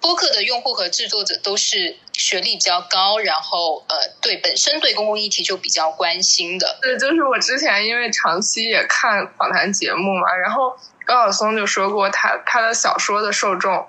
[0.00, 6.78] 播客的用户和制作者都是学历比较高，然后呃，对本身对公共议题就比较关心的。
[6.82, 13.86] 对，就是我之前因为长期也看访谈节目嘛，然后高晓松就说过，他他的小说的受众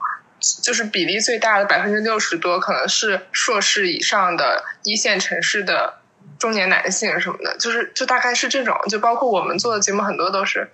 [0.61, 6.01] 就是比例最大的百分之六十多，可能是硕士以上的一线城市的
[6.37, 10.71] 中年男性什么的，就是就大概是这种，就包括我们做的节目很多都是。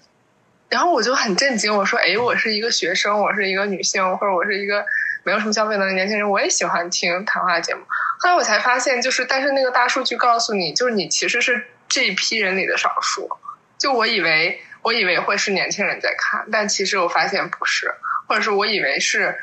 [0.70, 4.86] 然后我就很震惊，我说：“哎，我是一个学生，我是一个女性，或者我是一个
[5.24, 7.82] 没有什么消费能力年轻人，我也喜欢听谈话节目。”
[8.20, 13.30] 后来我才发现，就是但是那个大数据告诉你，就是你其实是这一批人里的少数。
[13.78, 17.94] 就我以为，我以为会是年轻人在看，但其实我发现不是，
[18.28, 19.38] 或者是我以为是，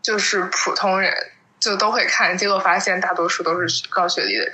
[0.00, 1.12] 就是普通人
[1.58, 4.52] 就都会看，结果发现大多数都是高学历的人。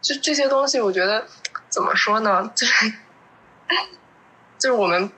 [0.00, 1.26] 就这些东西，我觉得
[1.68, 2.50] 怎么说呢？
[2.54, 2.92] 就是。
[4.58, 5.10] 就是我们，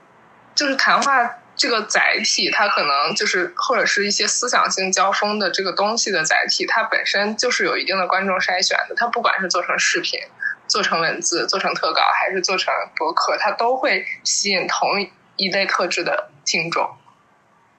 [0.55, 8.95] 就是谈话这个载体，它可能就是或者是一些思想性交锋的这个东西的载体，它本身就是有一定的观众筛选的。
[8.95, 10.19] 它不管是做成视频、
[10.67, 14.89] 做成文字、做成特稿，还是做成博客，它都会吸引同
[15.35, 16.89] 一类特质的听众。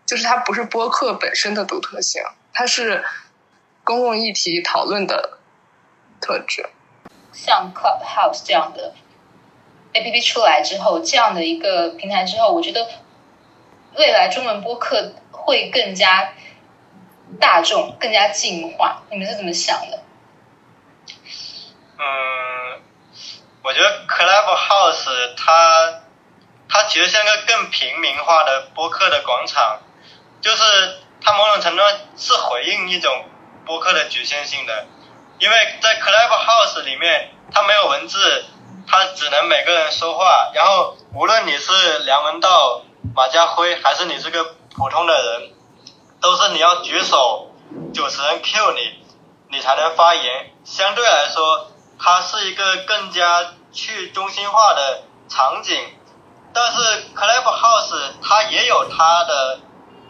[0.04, 2.22] 就是它不是播客本身的独特性，
[2.52, 3.04] 它是
[3.84, 5.38] 公共议题讨论的
[6.20, 6.68] 特质。
[7.32, 8.94] 像 Clubhouse 这样的。
[9.94, 12.88] A P P 出来之后，这样的一个平台之后，我觉得
[13.94, 16.32] 未来中文播客会更加
[17.38, 19.02] 大众、更加进化。
[19.10, 20.02] 你们是怎么想的？
[21.98, 22.80] 嗯，
[23.62, 26.00] 我觉得 Clubhouse 它
[26.70, 29.80] 它其实像个更平民化的播客的广场，
[30.40, 31.82] 就是它某种程度
[32.16, 33.26] 是回应一种
[33.66, 34.86] 播客的局限性的，
[35.38, 38.46] 因为在 Clubhouse 里面它没有文字。
[38.86, 42.82] 他只能每个人说话，然后无论你是梁文道、
[43.14, 44.44] 马家辉，还是你是个
[44.76, 45.52] 普通的人，
[46.20, 47.50] 都是你要举手，
[47.94, 49.04] 主持人 Q 你，
[49.50, 50.50] 你才能发言。
[50.64, 55.78] 相对来说，它是一个更加去中心化的场景。
[56.52, 56.78] 但是
[57.14, 59.60] Clubhouse 它也有它的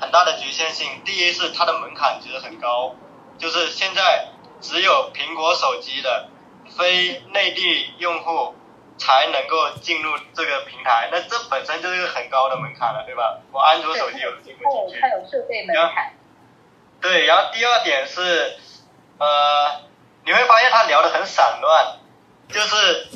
[0.01, 1.03] 很大的局限性。
[1.05, 2.97] 第一是它的门槛其实很高，
[3.39, 4.29] 就是现在
[4.61, 6.29] 只有苹果手机的
[6.77, 8.57] 非内地用户。
[8.99, 13.39] 才能够进入这个平台，那这本身就是一个很高的门槛了，对吧？
[13.51, 15.01] 我安卓手机有进不进去？
[15.01, 16.15] 它有设备门槛。
[17.01, 18.57] 对，然后第二点是，
[19.19, 19.81] 呃，
[20.25, 21.99] 你会发现他聊的很散乱，
[22.49, 23.09] 就是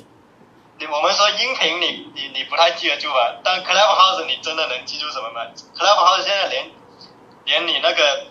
[0.78, 3.36] 你我们说音频你你你不太记得住吧？
[3.44, 5.46] 但 Clubhouse 你真的能记住什么吗
[5.76, 6.70] ？Clubhouse 现在连
[7.44, 8.26] 连你那个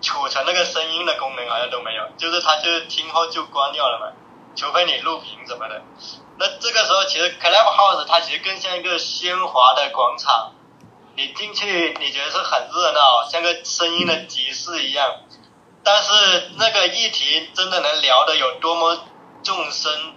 [0.00, 4.12] 储存那个声音的功能好像都没有，就是它就是听后就关掉了嘛，
[4.56, 5.80] 除非你录屏什么的。
[6.38, 10.52] 那这个时候其实 Clubhouse 它其实更像一个喧哗的广场，
[11.16, 15.20] 你进去你觉得是很热闹，像个声音的集市一样，
[15.82, 19.04] 但是那个议题真的能聊的有多么
[19.42, 20.14] 众生？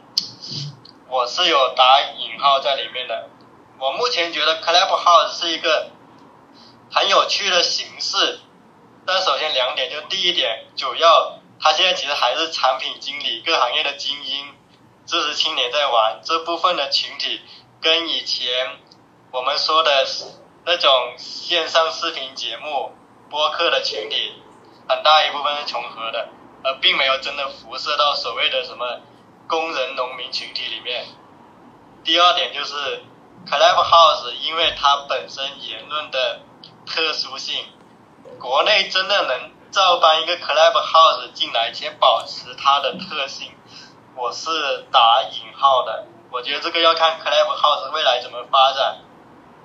[1.07, 3.29] 我是有打引号在里面的。
[3.79, 5.89] 我目前觉得 Clubhouse 是一个
[6.91, 8.41] 很有趣的形式，
[9.05, 14.53] 但首先两点，就第一点，主要它现在其实还是产品经理、各行业的精英、
[15.09, 17.41] 知识青年在玩这部分的群体，
[17.81, 18.77] 跟以前
[19.31, 20.05] 我们说的
[20.65, 22.93] 那种线上视频节目、
[23.27, 24.35] 播客的群体，
[24.87, 26.29] 很大一部分是重合的，
[26.63, 29.01] 而并没有真的辐射到所谓的什么。
[29.47, 31.07] 工人、农民群体里面，
[32.03, 33.01] 第二点就是
[33.49, 36.41] Clubhouse，因为它本身言论的
[36.85, 37.65] 特殊性，
[38.39, 43.51] 国内真的能照搬一个 Clubhouse 进来且保持它的特性，
[44.19, 44.49] 我是
[44.91, 46.05] 打引号的。
[46.29, 48.97] 我觉得这个要看 Clubhouse 未来怎么发展，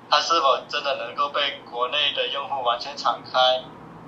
[0.09, 3.65] 它是否真的能够被国内的用户完全敞开。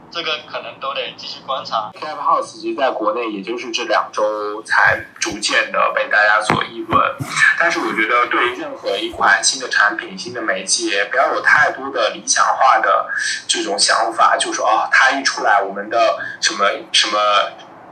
[0.08, 1.90] 这个可能都得继续观察。
[2.00, 7.16] Clubhouse 其实在国内也就是这两周才逐渐的被大家所议论，
[7.58, 13.08] 但是我觉得对于任何一款新的产品、新的媒介，不要有太多的理想化的
[13.48, 17.18] 这种想法，就说哦，它一出来，我们的什么什么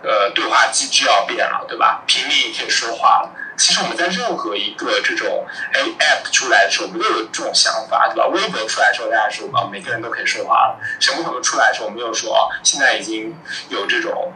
[0.05, 2.02] 呃对话机制要变了，对吧？
[2.07, 3.30] 平民也可以说话了。
[3.57, 8.26] 其实我们在任何一个这种 A App 出来的时候，我们都有这种想法，对吧？
[8.26, 10.78] 微博出来的时候，大家说啊，每个人都可以说话了。
[11.00, 13.34] 什么什么出来的时候，我们又说啊，现在已经
[13.70, 14.32] 有这种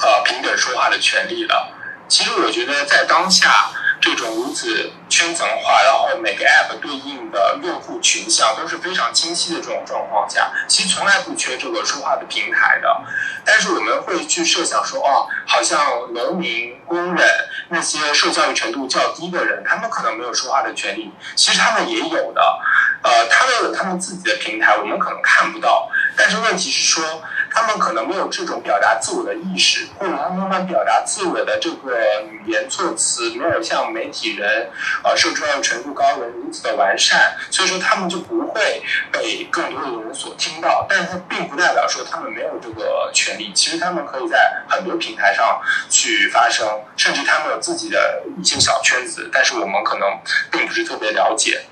[0.00, 1.74] 呃平等说话的权利了。
[2.08, 3.70] 其实我觉得在当下。
[4.00, 13.02] 这种如此圈层化，然后每个 app 对应的用户群像都是非常清晰的这种状况下，其实从来不缺这个说话的平台的。
[13.44, 17.28] 但是我们会去设想说，哦，好像农民、工人
[17.70, 21.10] 那些受教育程度较低的人，他们可能没有说话的权利。
[21.34, 22.60] 其实他们也有的，
[23.02, 25.90] 呃，他们有他们自己的平台，我们可能看不到。
[26.18, 27.22] 但是问题是说。
[27.50, 31.98] 他们可能没有这种表达自我的意识，或者他们表达自我的这个
[32.30, 34.70] 语言措辞没有像媒体人，
[35.02, 40.86] 呃，受教育程度高人如此的完善，所以说他们就不会被更多的人所听到。
[40.88, 50.06] 但是并不代表说他们没有这个权利，其实他们可以在很多平台上去发声，甚至他们有自己的一些小圈子，但是我们可能
[50.52, 51.62] 并不是特别了解。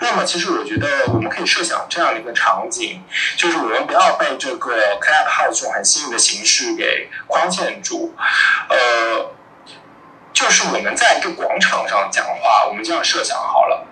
[0.00, 3.02] 那么，其实我觉得我们可以设想这样的一个场景，
[3.36, 8.14] 就是我们不要被这个 Clubhouse 这种很新颖的形式给框限住。
[8.68, 9.30] 呃，
[10.32, 13.86] 就是我们在一个广场上讲话，我们这样设想好了，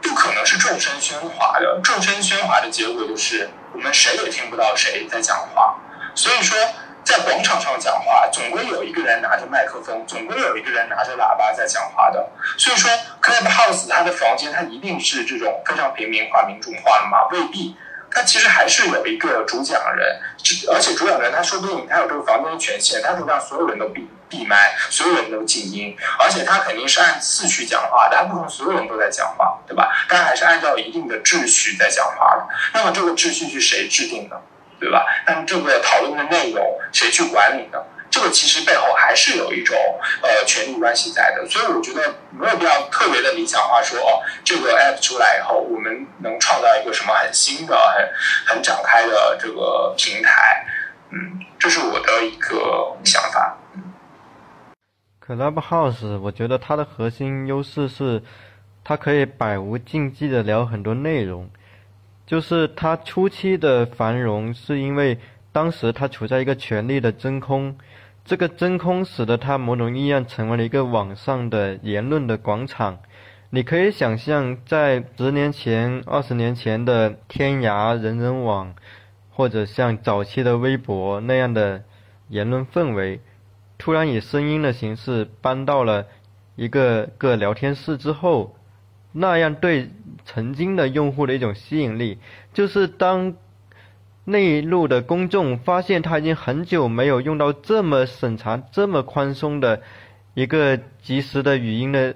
[0.00, 1.80] 不可能是众声喧哗的。
[1.82, 5.76] 众声喧哗的结果就是我们谁也听不到谁在讲话。
[6.14, 6.56] 所以说。
[7.04, 12.28] 在广场上讲话，总归有一个人拿着麦克风，总归有一个人拿着喇叭在讲话的。
[12.56, 12.90] 所以说
[13.22, 17.26] ，Clubhouse 它的房间，它一定是这种非常平民化、民主化的吗？
[17.32, 17.74] 未必，
[18.10, 20.20] 它其实还是有一个主讲人，
[20.72, 29.90] 而且主讲人他说不定他有这个房间的权限，他可以让所有人都闭闭麦，所有人都静音，而且他肯定是按次序讲话的，他不可能所有人都在讲话，对吧？
[30.08, 32.46] 但还是按照一定的秩序在讲话的。
[32.74, 34.40] 那么这个秩序是谁制定的？
[34.80, 35.04] 对吧？
[35.26, 37.78] 那么这个讨论的内容谁去管理呢？
[38.10, 39.76] 这个其实背后还是有一种
[40.20, 41.46] 呃权力关系在的。
[41.46, 50.66] 所以我觉得没有必要特别的理想化说哦，这个 app 出来以后，我们能创造一个什么很新的、很很展开的这个平台。
[51.10, 53.56] 嗯，这是我的一个想法。
[55.24, 58.20] Clubhouse，我觉得它的核心优势是，
[58.82, 61.48] 它可以百无禁忌的聊很多内容。
[62.30, 65.18] 就是它初期的繁荣，是因为
[65.50, 67.76] 当时它处在一个权力的真空，
[68.24, 73.00] 这个真空使得它某种意义上成为了一个网上的言论的广场。
[73.50, 78.76] 你可以想象，在十年前、二十年前的天涯、人人网，
[79.32, 81.82] 或者像早期的微博那样的
[82.28, 83.18] 言论氛围，
[83.76, 86.06] 突然以声音的形式搬到了
[86.54, 88.54] 一个个聊天室之后。
[89.12, 89.90] 那样对
[90.24, 92.18] 曾经的用户的一种吸引力，
[92.52, 93.34] 就是当
[94.24, 99.82] 内陆的公众发现他已经很久没有用到这么审查、这么宽松的
[100.34, 102.14] 一个即时的语音的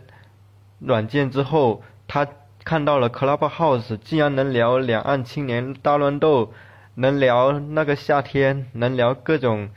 [0.78, 2.28] 软件之后，他
[2.64, 6.52] 看到了 Clubhouse 竟然能聊两岸青年大乱斗，
[6.94, 9.70] 能聊那个夏天，能聊各种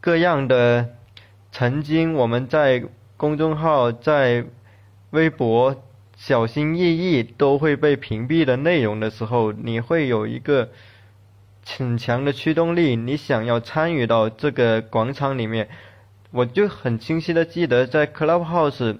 [0.00, 0.90] 各样的
[1.52, 2.84] 曾经我们在
[3.16, 4.44] 公众号在。
[5.10, 5.74] 微博
[6.18, 10.70] 小心翼翼都会被屏蔽的内容的时候，你会有一个
[11.64, 15.68] 很强的驱动力，你想要参与到这个广场里面。
[16.32, 18.98] 我就很清晰的记得，在 Clubhouse，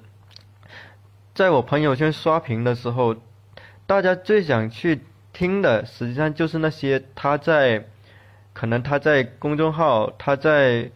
[1.34, 3.16] 在我朋友圈刷屏的时候，
[3.84, 5.00] 大家最想去
[5.32, 7.84] 听的，实际上就是那些他在，
[8.52, 10.92] 可能他在公众号，他在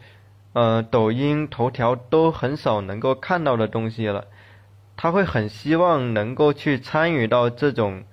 [0.52, 4.28] 呃抖音、头条都很少能够看到的东西了。
[5.03, 8.05] 他会很希望能够去参与到这种，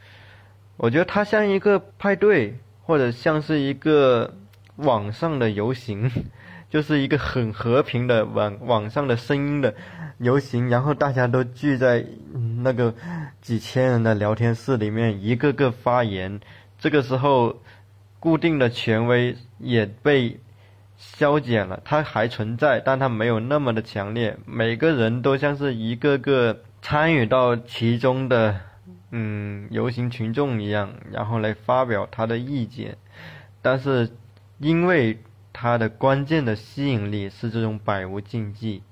[0.76, 4.34] 我觉得他像一个派对，或者像是一个
[4.78, 6.10] 网上的游行。
[6.68, 9.76] 就是一个很和平的网网上的声音的
[10.18, 12.04] 游行，然后大家都聚在
[12.64, 12.94] 那个
[13.40, 16.40] 几千人的聊天室里面，一个个发言。
[16.80, 17.62] 这个时候，
[18.20, 20.40] 固定的权威也被
[20.98, 24.38] 消减了，它还存在，但它没有那么的强烈。
[24.48, 28.62] 每个人都像是一个个参与到其中的
[29.12, 32.98] 嗯游行群众一样，然后来发表他的意见。
[33.62, 34.12] 但是
[34.58, 35.20] 因为
[35.52, 38.84] 它的关键的吸引力是这种百无禁忌，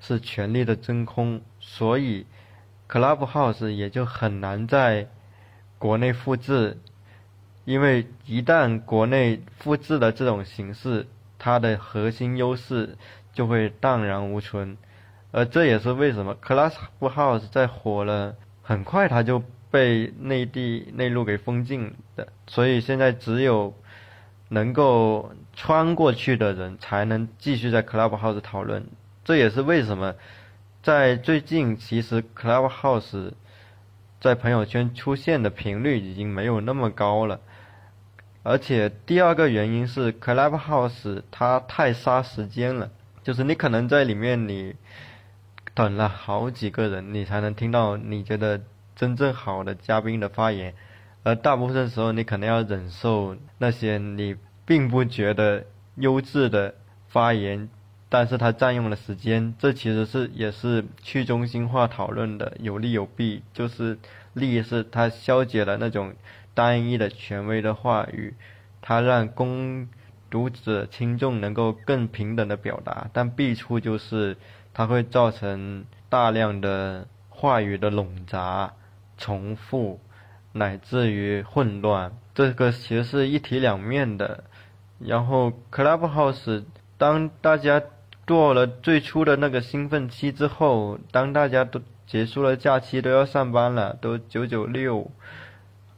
[0.00, 2.26] 是权力的真空，所以
[2.88, 5.08] Clubhouse 也就很难在
[5.78, 6.78] 国内复制，
[7.64, 11.06] 因为一旦国内复制了这种形式，
[11.38, 12.96] 它的核心优势
[13.34, 14.78] 就会荡然无存，
[15.32, 23.74] 而这也是为什么 Clubhouse 在火了，很快它就被内地内陆给封禁的，所以现在只有。
[24.48, 28.86] 能够穿过去的人才能继续在 Clubhouse 讨论，
[29.24, 30.14] 这也是为什么
[30.84, 33.32] 在最近其实 Clubhouse
[34.20, 37.40] 在朋友圈出现的频率已经没有那么高了。
[38.44, 42.92] 而且第二个原因是 Clubhouse 它太杀时间了，
[43.24, 44.76] 就是你可能在里面你
[45.76, 48.62] 等了好几个人，你才能听到你觉得
[48.96, 50.72] 真正好的嘉宾的发言。
[51.22, 55.66] 而大部分时候，你可能要忍受那些你并不觉得
[55.96, 56.74] 优质的
[57.08, 57.68] 发言，
[58.08, 59.54] 但是它占用了时间。
[59.58, 63.42] 这其实是也是去中心化讨论的有利有弊。
[63.52, 63.98] 就是
[64.32, 66.14] 利是它消解了那种
[66.54, 68.32] 单一的权威的话语，
[68.80, 69.88] 它让公
[70.30, 73.10] 读者听众能够更平等的表达。
[73.12, 74.38] 但弊处就是
[74.76, 78.74] 它会造成大量的话语的冗杂、
[79.16, 79.98] 重复。
[80.52, 84.44] 乃至于混乱，这个其实是一体两面的。
[84.98, 86.64] 然后，Clubhouse
[86.98, 87.82] 当大家
[88.26, 95.10] 过了最初的那个兴奋期之后，当大家都结束了假期都要上班了，都九九六，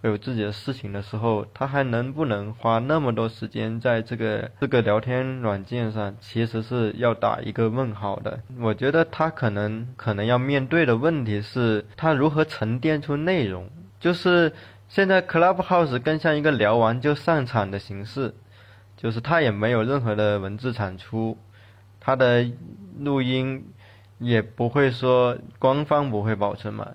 [0.02, 6.16] 有自己的事情的时候，他还能不能花那么多时间在这个这个聊天软件上？
[6.20, 8.40] 其实是要打一个问号的。
[8.60, 13.68] 我觉得他可能可能要面对的问题是，他如何沉淀出内容。
[13.98, 14.52] 就是
[14.88, 18.32] 现在，Clubhouse 更像一个聊完就上场的形式，
[18.96, 21.36] 就是它也没有任何的文字产出，
[21.98, 22.46] 它的
[23.00, 23.66] 录音
[24.18, 26.88] 也不会说官方不会保存嘛。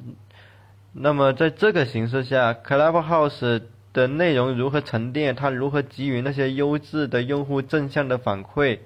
[0.96, 3.62] 那么在这个形式下，Clubhouse
[3.94, 5.36] 的内容如何沉淀？
[5.36, 8.78] 它如何给予那些优质的用户正向的反馈？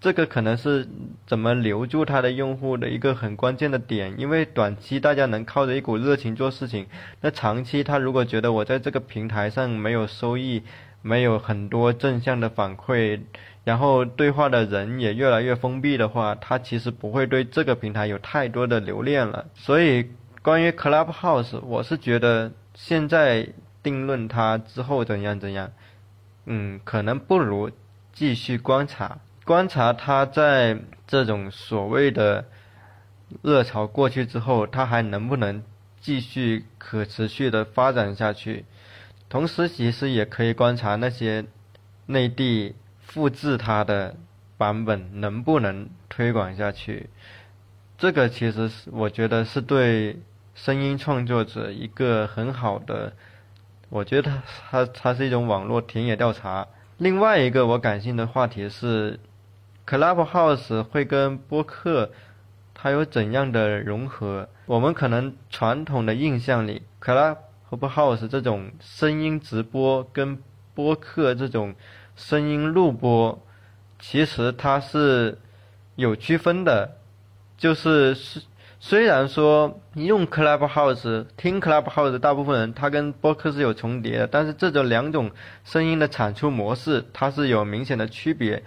[0.00, 0.88] 这个可能是
[1.26, 6.86] 怎么留住它的用户的一个很关键的点，因为短期大家能靠着一股热情做事情，
[7.20, 10.62] 那长期他如果觉得我在这个平台上没有收益，
[11.02, 13.20] 没有很多正向的反馈，
[13.62, 19.46] 然后对话的人也越来越封闭的话，他其实不会对这个平台有太多的留恋了。
[19.54, 20.10] 所以
[20.44, 23.48] 关于 Clubhouse，我是觉得现在
[23.82, 25.72] 定论它之后怎样怎样，
[26.44, 27.70] 嗯，可能不如
[28.12, 29.20] 继续观察。
[29.46, 32.44] 观察它在这种所谓的
[33.40, 35.62] 热潮过去之后，它还能不能
[35.98, 38.66] 继续可持续的发展下去？
[39.30, 41.46] 同时，其实也可以观察那些
[42.04, 44.16] 内地复制它的
[44.58, 47.08] 版本能不能推广下去。
[47.96, 50.18] 这个其实是我觉得是对
[50.54, 53.12] 声音创作者一个很好的，
[53.88, 54.30] 我觉得
[54.70, 56.66] 它它是一种网络田野调查。
[56.98, 59.20] 另外一个我感兴趣的话题是。
[59.86, 62.10] Clubhouse 会跟播客
[62.72, 64.48] 它有怎样的融合？
[64.64, 70.38] 我们可能传统的印象里，Clubhouse 这种声音直播跟
[70.72, 71.74] 播客这种
[72.16, 73.38] 声音录播，
[73.98, 75.36] 其实它是
[75.96, 76.96] 有区分的。
[77.58, 78.40] 就是是
[78.86, 85.30] 虽然说用 Clubhouse 听 Clubhouse 大部分人他跟播客是有重叠的，但是这种两种
[85.64, 88.62] 声音的产出模式它是有明显的区别。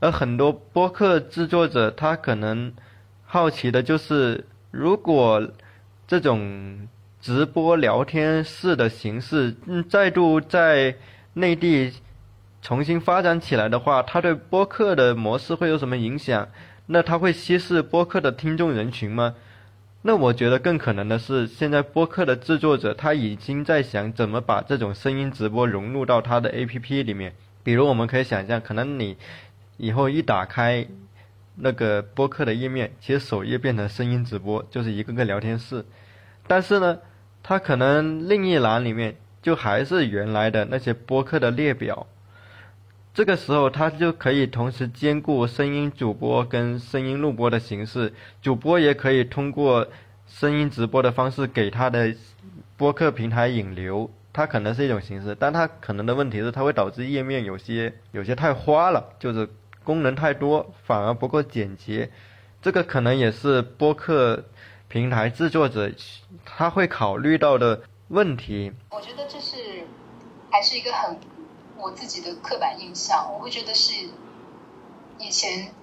[0.00, 2.72] 而很多播客制作者，他可能
[3.24, 5.48] 好奇的就是，如果
[6.08, 6.88] 这种
[7.20, 10.96] 直播聊天室的形式，嗯，再度在
[11.34, 11.92] 内地
[12.60, 16.48] 重新发展起来的话，它对播客的模式会有什么影响？
[16.86, 19.36] 那它会稀释播客的听众人群吗？
[20.02, 27.34] 那我觉得更可能的是，现在播客的制作者他已经在想怎么把这种声音直播融入到他的 APP 里面。
[27.62, 29.18] 比如，我们可以想象，可能你
[29.76, 30.86] 以后一打开
[31.56, 35.84] 那个播客的页面，其实首页变成声音直播，就是一个个聊天室。
[36.46, 36.98] 但是呢，
[37.42, 42.06] 它可能另一栏里面就还是原来的那些播客的列表。
[43.20, 49.86] 这个时候，它就可以同时兼顾声音主播跟声音录播的形式，主播也可以通过
[50.26, 52.14] 声音直播的方式给他的
[52.78, 59.46] 播客平台引流，它可能是一种形式，但它可能的问题是，它会导致页面有些有些太花了，就是
[59.84, 62.10] 功能太多，反而不够简洁。
[62.62, 64.42] 这个可能也是播客
[64.88, 65.92] 平台制作者
[66.42, 68.72] 他会考虑到的问题。
[68.88, 69.56] 我觉得这是
[70.50, 71.18] 还是一个很。
[71.80, 74.10] 我自己的刻板印象，我会觉得是
[75.18, 75.74] 以前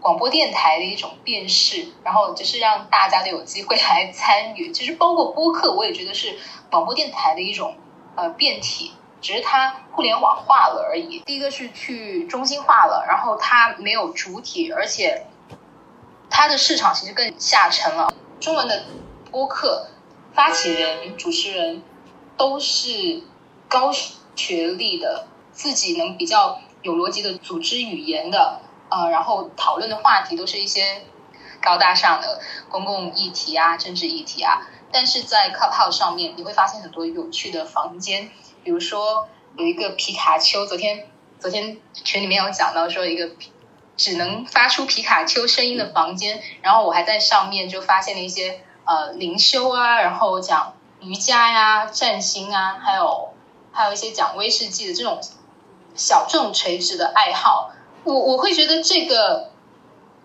[0.00, 4.72] 广播电台的一种辨识，然后就是让大家都有机会来参与。
[4.72, 6.36] 其实包括播客，我也觉得是
[6.70, 7.76] 广播电台的一种
[8.14, 11.20] 呃变体，只是它互联网化了而已。
[11.20, 15.26] 第一个是去中心化了，然后它没有主体，而且
[16.28, 18.12] 它的市场其实更下沉了。
[18.40, 18.84] 中文的
[19.30, 19.88] 播客
[20.34, 21.82] 发起人、主持人
[22.36, 23.22] 都是
[23.68, 23.90] 高
[24.34, 25.28] 学历的。
[25.56, 31.02] 自己能比较有逻辑的组织语言的，呃，然后讨论的话题都是一些
[31.62, 32.38] 高大上的
[32.68, 34.68] 公共议题啊、政治议题啊。
[34.92, 38.30] 但是在 Clubhouse 上面，你会发现很多有趣的房间，
[38.62, 41.08] 比如说有一个皮卡丘，昨天
[41.40, 43.30] 昨天群里面有讲到说一个
[43.96, 53.30] 只能发出皮卡丘声音的房间，然后我还在上面就发现了一些呃灵修啊，然后讲瑜伽呀、占星啊，还有
[53.72, 55.18] 还有一些讲威士忌的这种。
[55.96, 57.70] 小众垂直的爱好，
[58.04, 59.50] 我我会觉得这个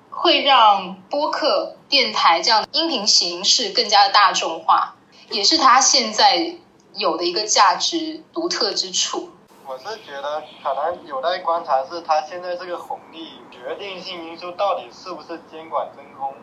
[0.10, 4.96] 会让播客电台这样的音频形式更加的大众化，
[5.30, 6.56] 也是它现在
[6.94, 9.30] 有的一个价值独特之处。
[9.66, 16.34] 我是觉得可能有待观察，是它现在这个红利决定性因素到底是不是监管真空？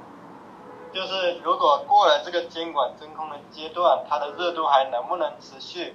[0.94, 5.94] 就是如果过了这个监管真空的阶段，它的热度还能不能持续？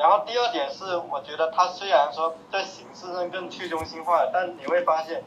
[0.00, 5.22] 然后第二点是，我觉得它虽然说在形式上更去中心化，但你会发现，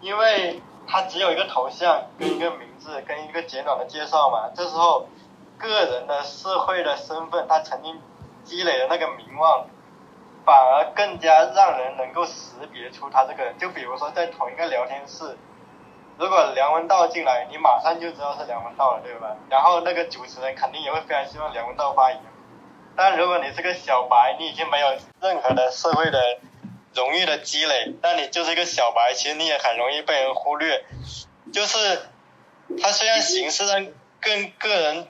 [0.00, 5.06] 因为它只有一个头像跟一个名字跟一个简短的介绍嘛，这时候
[5.56, 8.00] 个人的社会的身份，他曾经
[8.42, 9.66] 积累的那个名望，
[10.44, 13.56] 反而更加让人能够识别出他这个人。
[13.58, 15.38] 就比如说在同一个聊天室，
[16.18, 19.36] 如果梁文道进来，你马上就知道是梁文道了，对吧？
[19.48, 22.20] 然后那个主持人肯定也会非常希望梁文道发言。
[22.96, 26.38] 但如果你是个小白，你已经没有任何的社会的
[26.94, 30.84] 荣誉的积累，那你就是一个小白，其实你也很容易被人忽略。
[31.52, 32.02] 就是
[32.82, 33.86] 它虽然形式上
[34.20, 35.08] 更个人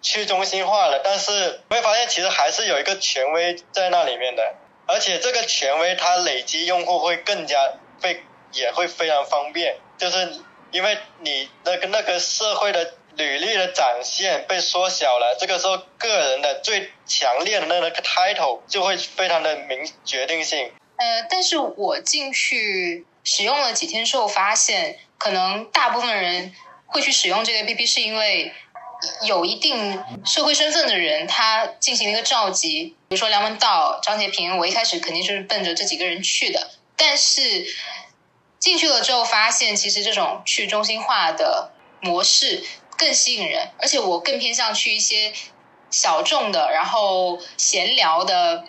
[0.00, 4.54] 去中心化了，但是会发现其实还是有一个权威在那里面的，
[4.86, 7.58] 而且这个权威它累积用户会更加
[8.02, 8.22] 会
[8.52, 12.94] 也会非常方便，就是因为你那个那个社会的。
[13.16, 20.72] 履历的展现被缩小了，这个时候个人的最强烈的那个 title 就会非常的明决定性。
[20.96, 26.54] 呃，但是我进去使用了几天之后，发现可能大部分人
[26.86, 28.52] 会去使用这个 APP，是因为
[29.26, 36.70] 有一定社会身份的人他进行了一个召集，比如说梁文道、张杰平，我一开始肯定就是奔着这几个人去的。
[36.96, 37.66] 但是
[38.58, 42.62] 进去了之后，发现其实这种去中心化的模式。
[43.02, 45.32] 更吸引人，而且我更偏向去一些
[45.90, 48.64] 小众的，然后闲聊的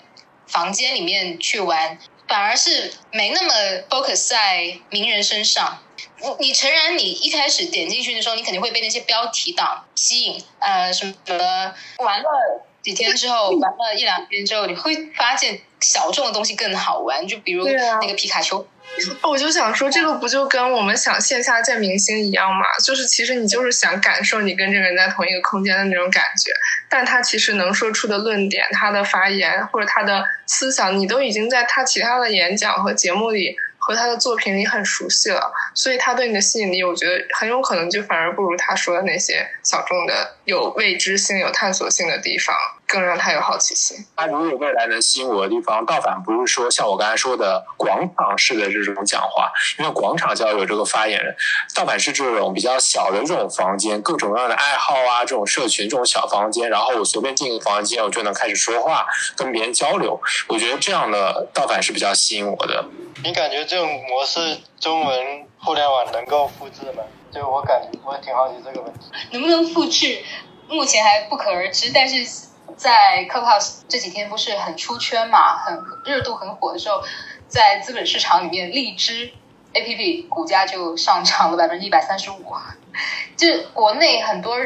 [0.47, 3.53] 房间里面去玩，反而是没那么
[3.89, 5.79] focus 在名人身上。
[6.19, 11.13] 你你诚然，你一开始点进去的时候，你肯定会被那些标题党吸引，呃，什么
[11.99, 12.29] 玩了
[12.81, 18.65] 几天之后，玩了一两天之后，你会发现小众的东西更好玩，就比如那个皮卡丘。
[19.23, 22.65] 我就想说，这个不就跟我们想线下见明星一样嘛？
[22.83, 26.51] 就是其实你就是想感受你跟这个人在同一个空间的那种感觉，
[26.89, 42.55] 但他其实能说出的论点、他的发言或者他的思想，你都已经在他其他的演讲和节目里和他的作品里很熟悉了，所以他对你的吸引力，我觉得很有可能就反而不如他说的那些小众的、有未知性、有探索性的地方。
[42.85, 43.97] 更让他有好奇心。
[44.15, 51.35] 他如果未来能吸引我的地方，倒反不是说像我刚才说的广场式的这种讲话，因为广场就要有这个发言人，
[51.73, 60.21] 倒反是这种比较小的这种房间，各种各样的爱好啊，这种社群这种小房间，然后我随便进一个房间，我就能开始说话，跟别人交流。
[60.47, 62.85] 我觉得这样的倒反是比较吸引我的。
[63.23, 67.01] 你感觉这种模式中文互联网能够复制吗？
[67.33, 68.99] 就我感觉，我也挺好奇这个问题，
[69.31, 70.23] 能不能复制，
[70.67, 72.49] 目前还不可而知，但是。
[72.75, 77.03] 在 Clubhouse 这几天不是很出圈嘛，很热度很火的时候，
[77.47, 79.31] 在资本市场里面，荔枝
[79.73, 82.55] APP 股价就上涨了百分之一百三十五。
[83.37, 84.57] 就国内很多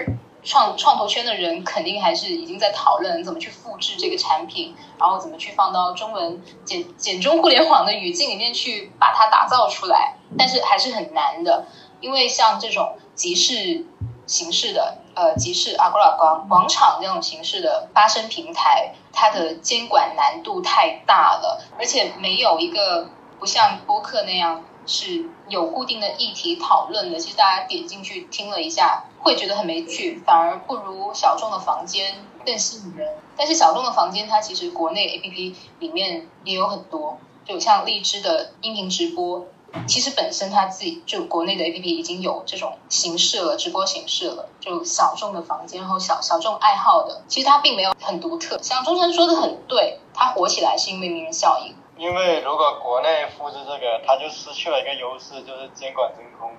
[0.41, 11.65] 创创投圈的人，肯定还是已经在讨论怎么去复制这个产品，然后怎么去放到中文简简中互联网的语境里面去把它打造出来，但是还是很难的，
[12.00, 13.86] 因为像这种集市
[14.26, 15.00] 形式的。
[15.18, 27.18] 呃，集市阿古拉广广场这种形式的发声平台，它的监管难度太大了，而且没有一个不像播客那样是有固定的议题讨论的。
[27.18, 33.16] 其实大家点进去听了一下，会觉得很没趣，反而不如小众的房间更吸引人。
[33.36, 39.48] 但是小众的房间，它其实国内 A P P 里面也有很多，就像荔枝的音频直播。
[39.88, 48.57] 其实本身它自己就国内的 A P P 已经有这种形式了，直播形式了，就小众的房间，然后小小众爱好的，其实它并没有很独特。
[48.61, 51.76] 像钟晨说的很对，它火起来是因为名人效应。
[51.97, 56.51] 因为如果国内复制这个，它就失去了一个优势，就是监管真空，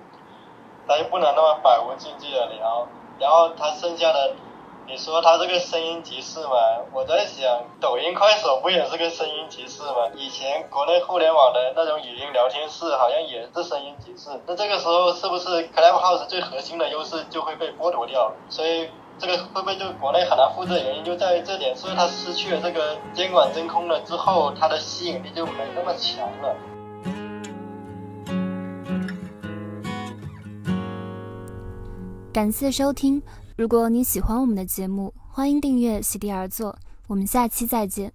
[0.87, 2.87] 它就不能那么百无禁忌的聊，
[3.19, 4.35] 然后它剩下的。
[4.89, 6.49] 你说它这个声音提示嘛？
[6.91, 7.45] 我在想，
[7.79, 10.09] 抖音、快手不也是个声音提示吗？
[10.15, 14.31] 以前国内互联网的那种语音聊天室好像也是声音提示。
[14.47, 18.33] 那这个时候是不是 Clubhouse 最核心的优势就会被剥夺掉？
[18.49, 21.75] 所以这个会不会就国内很难复制的原因就在于这点？
[21.75, 26.55] 所以它失去了这个监管真空了之后，它的吸引力就没那么强了。
[32.31, 33.21] 感谢收听。
[33.59, 36.79] 如果你喜欢我们的节目，欢迎订阅席地而坐。
[37.07, 38.13] 我们下期再见。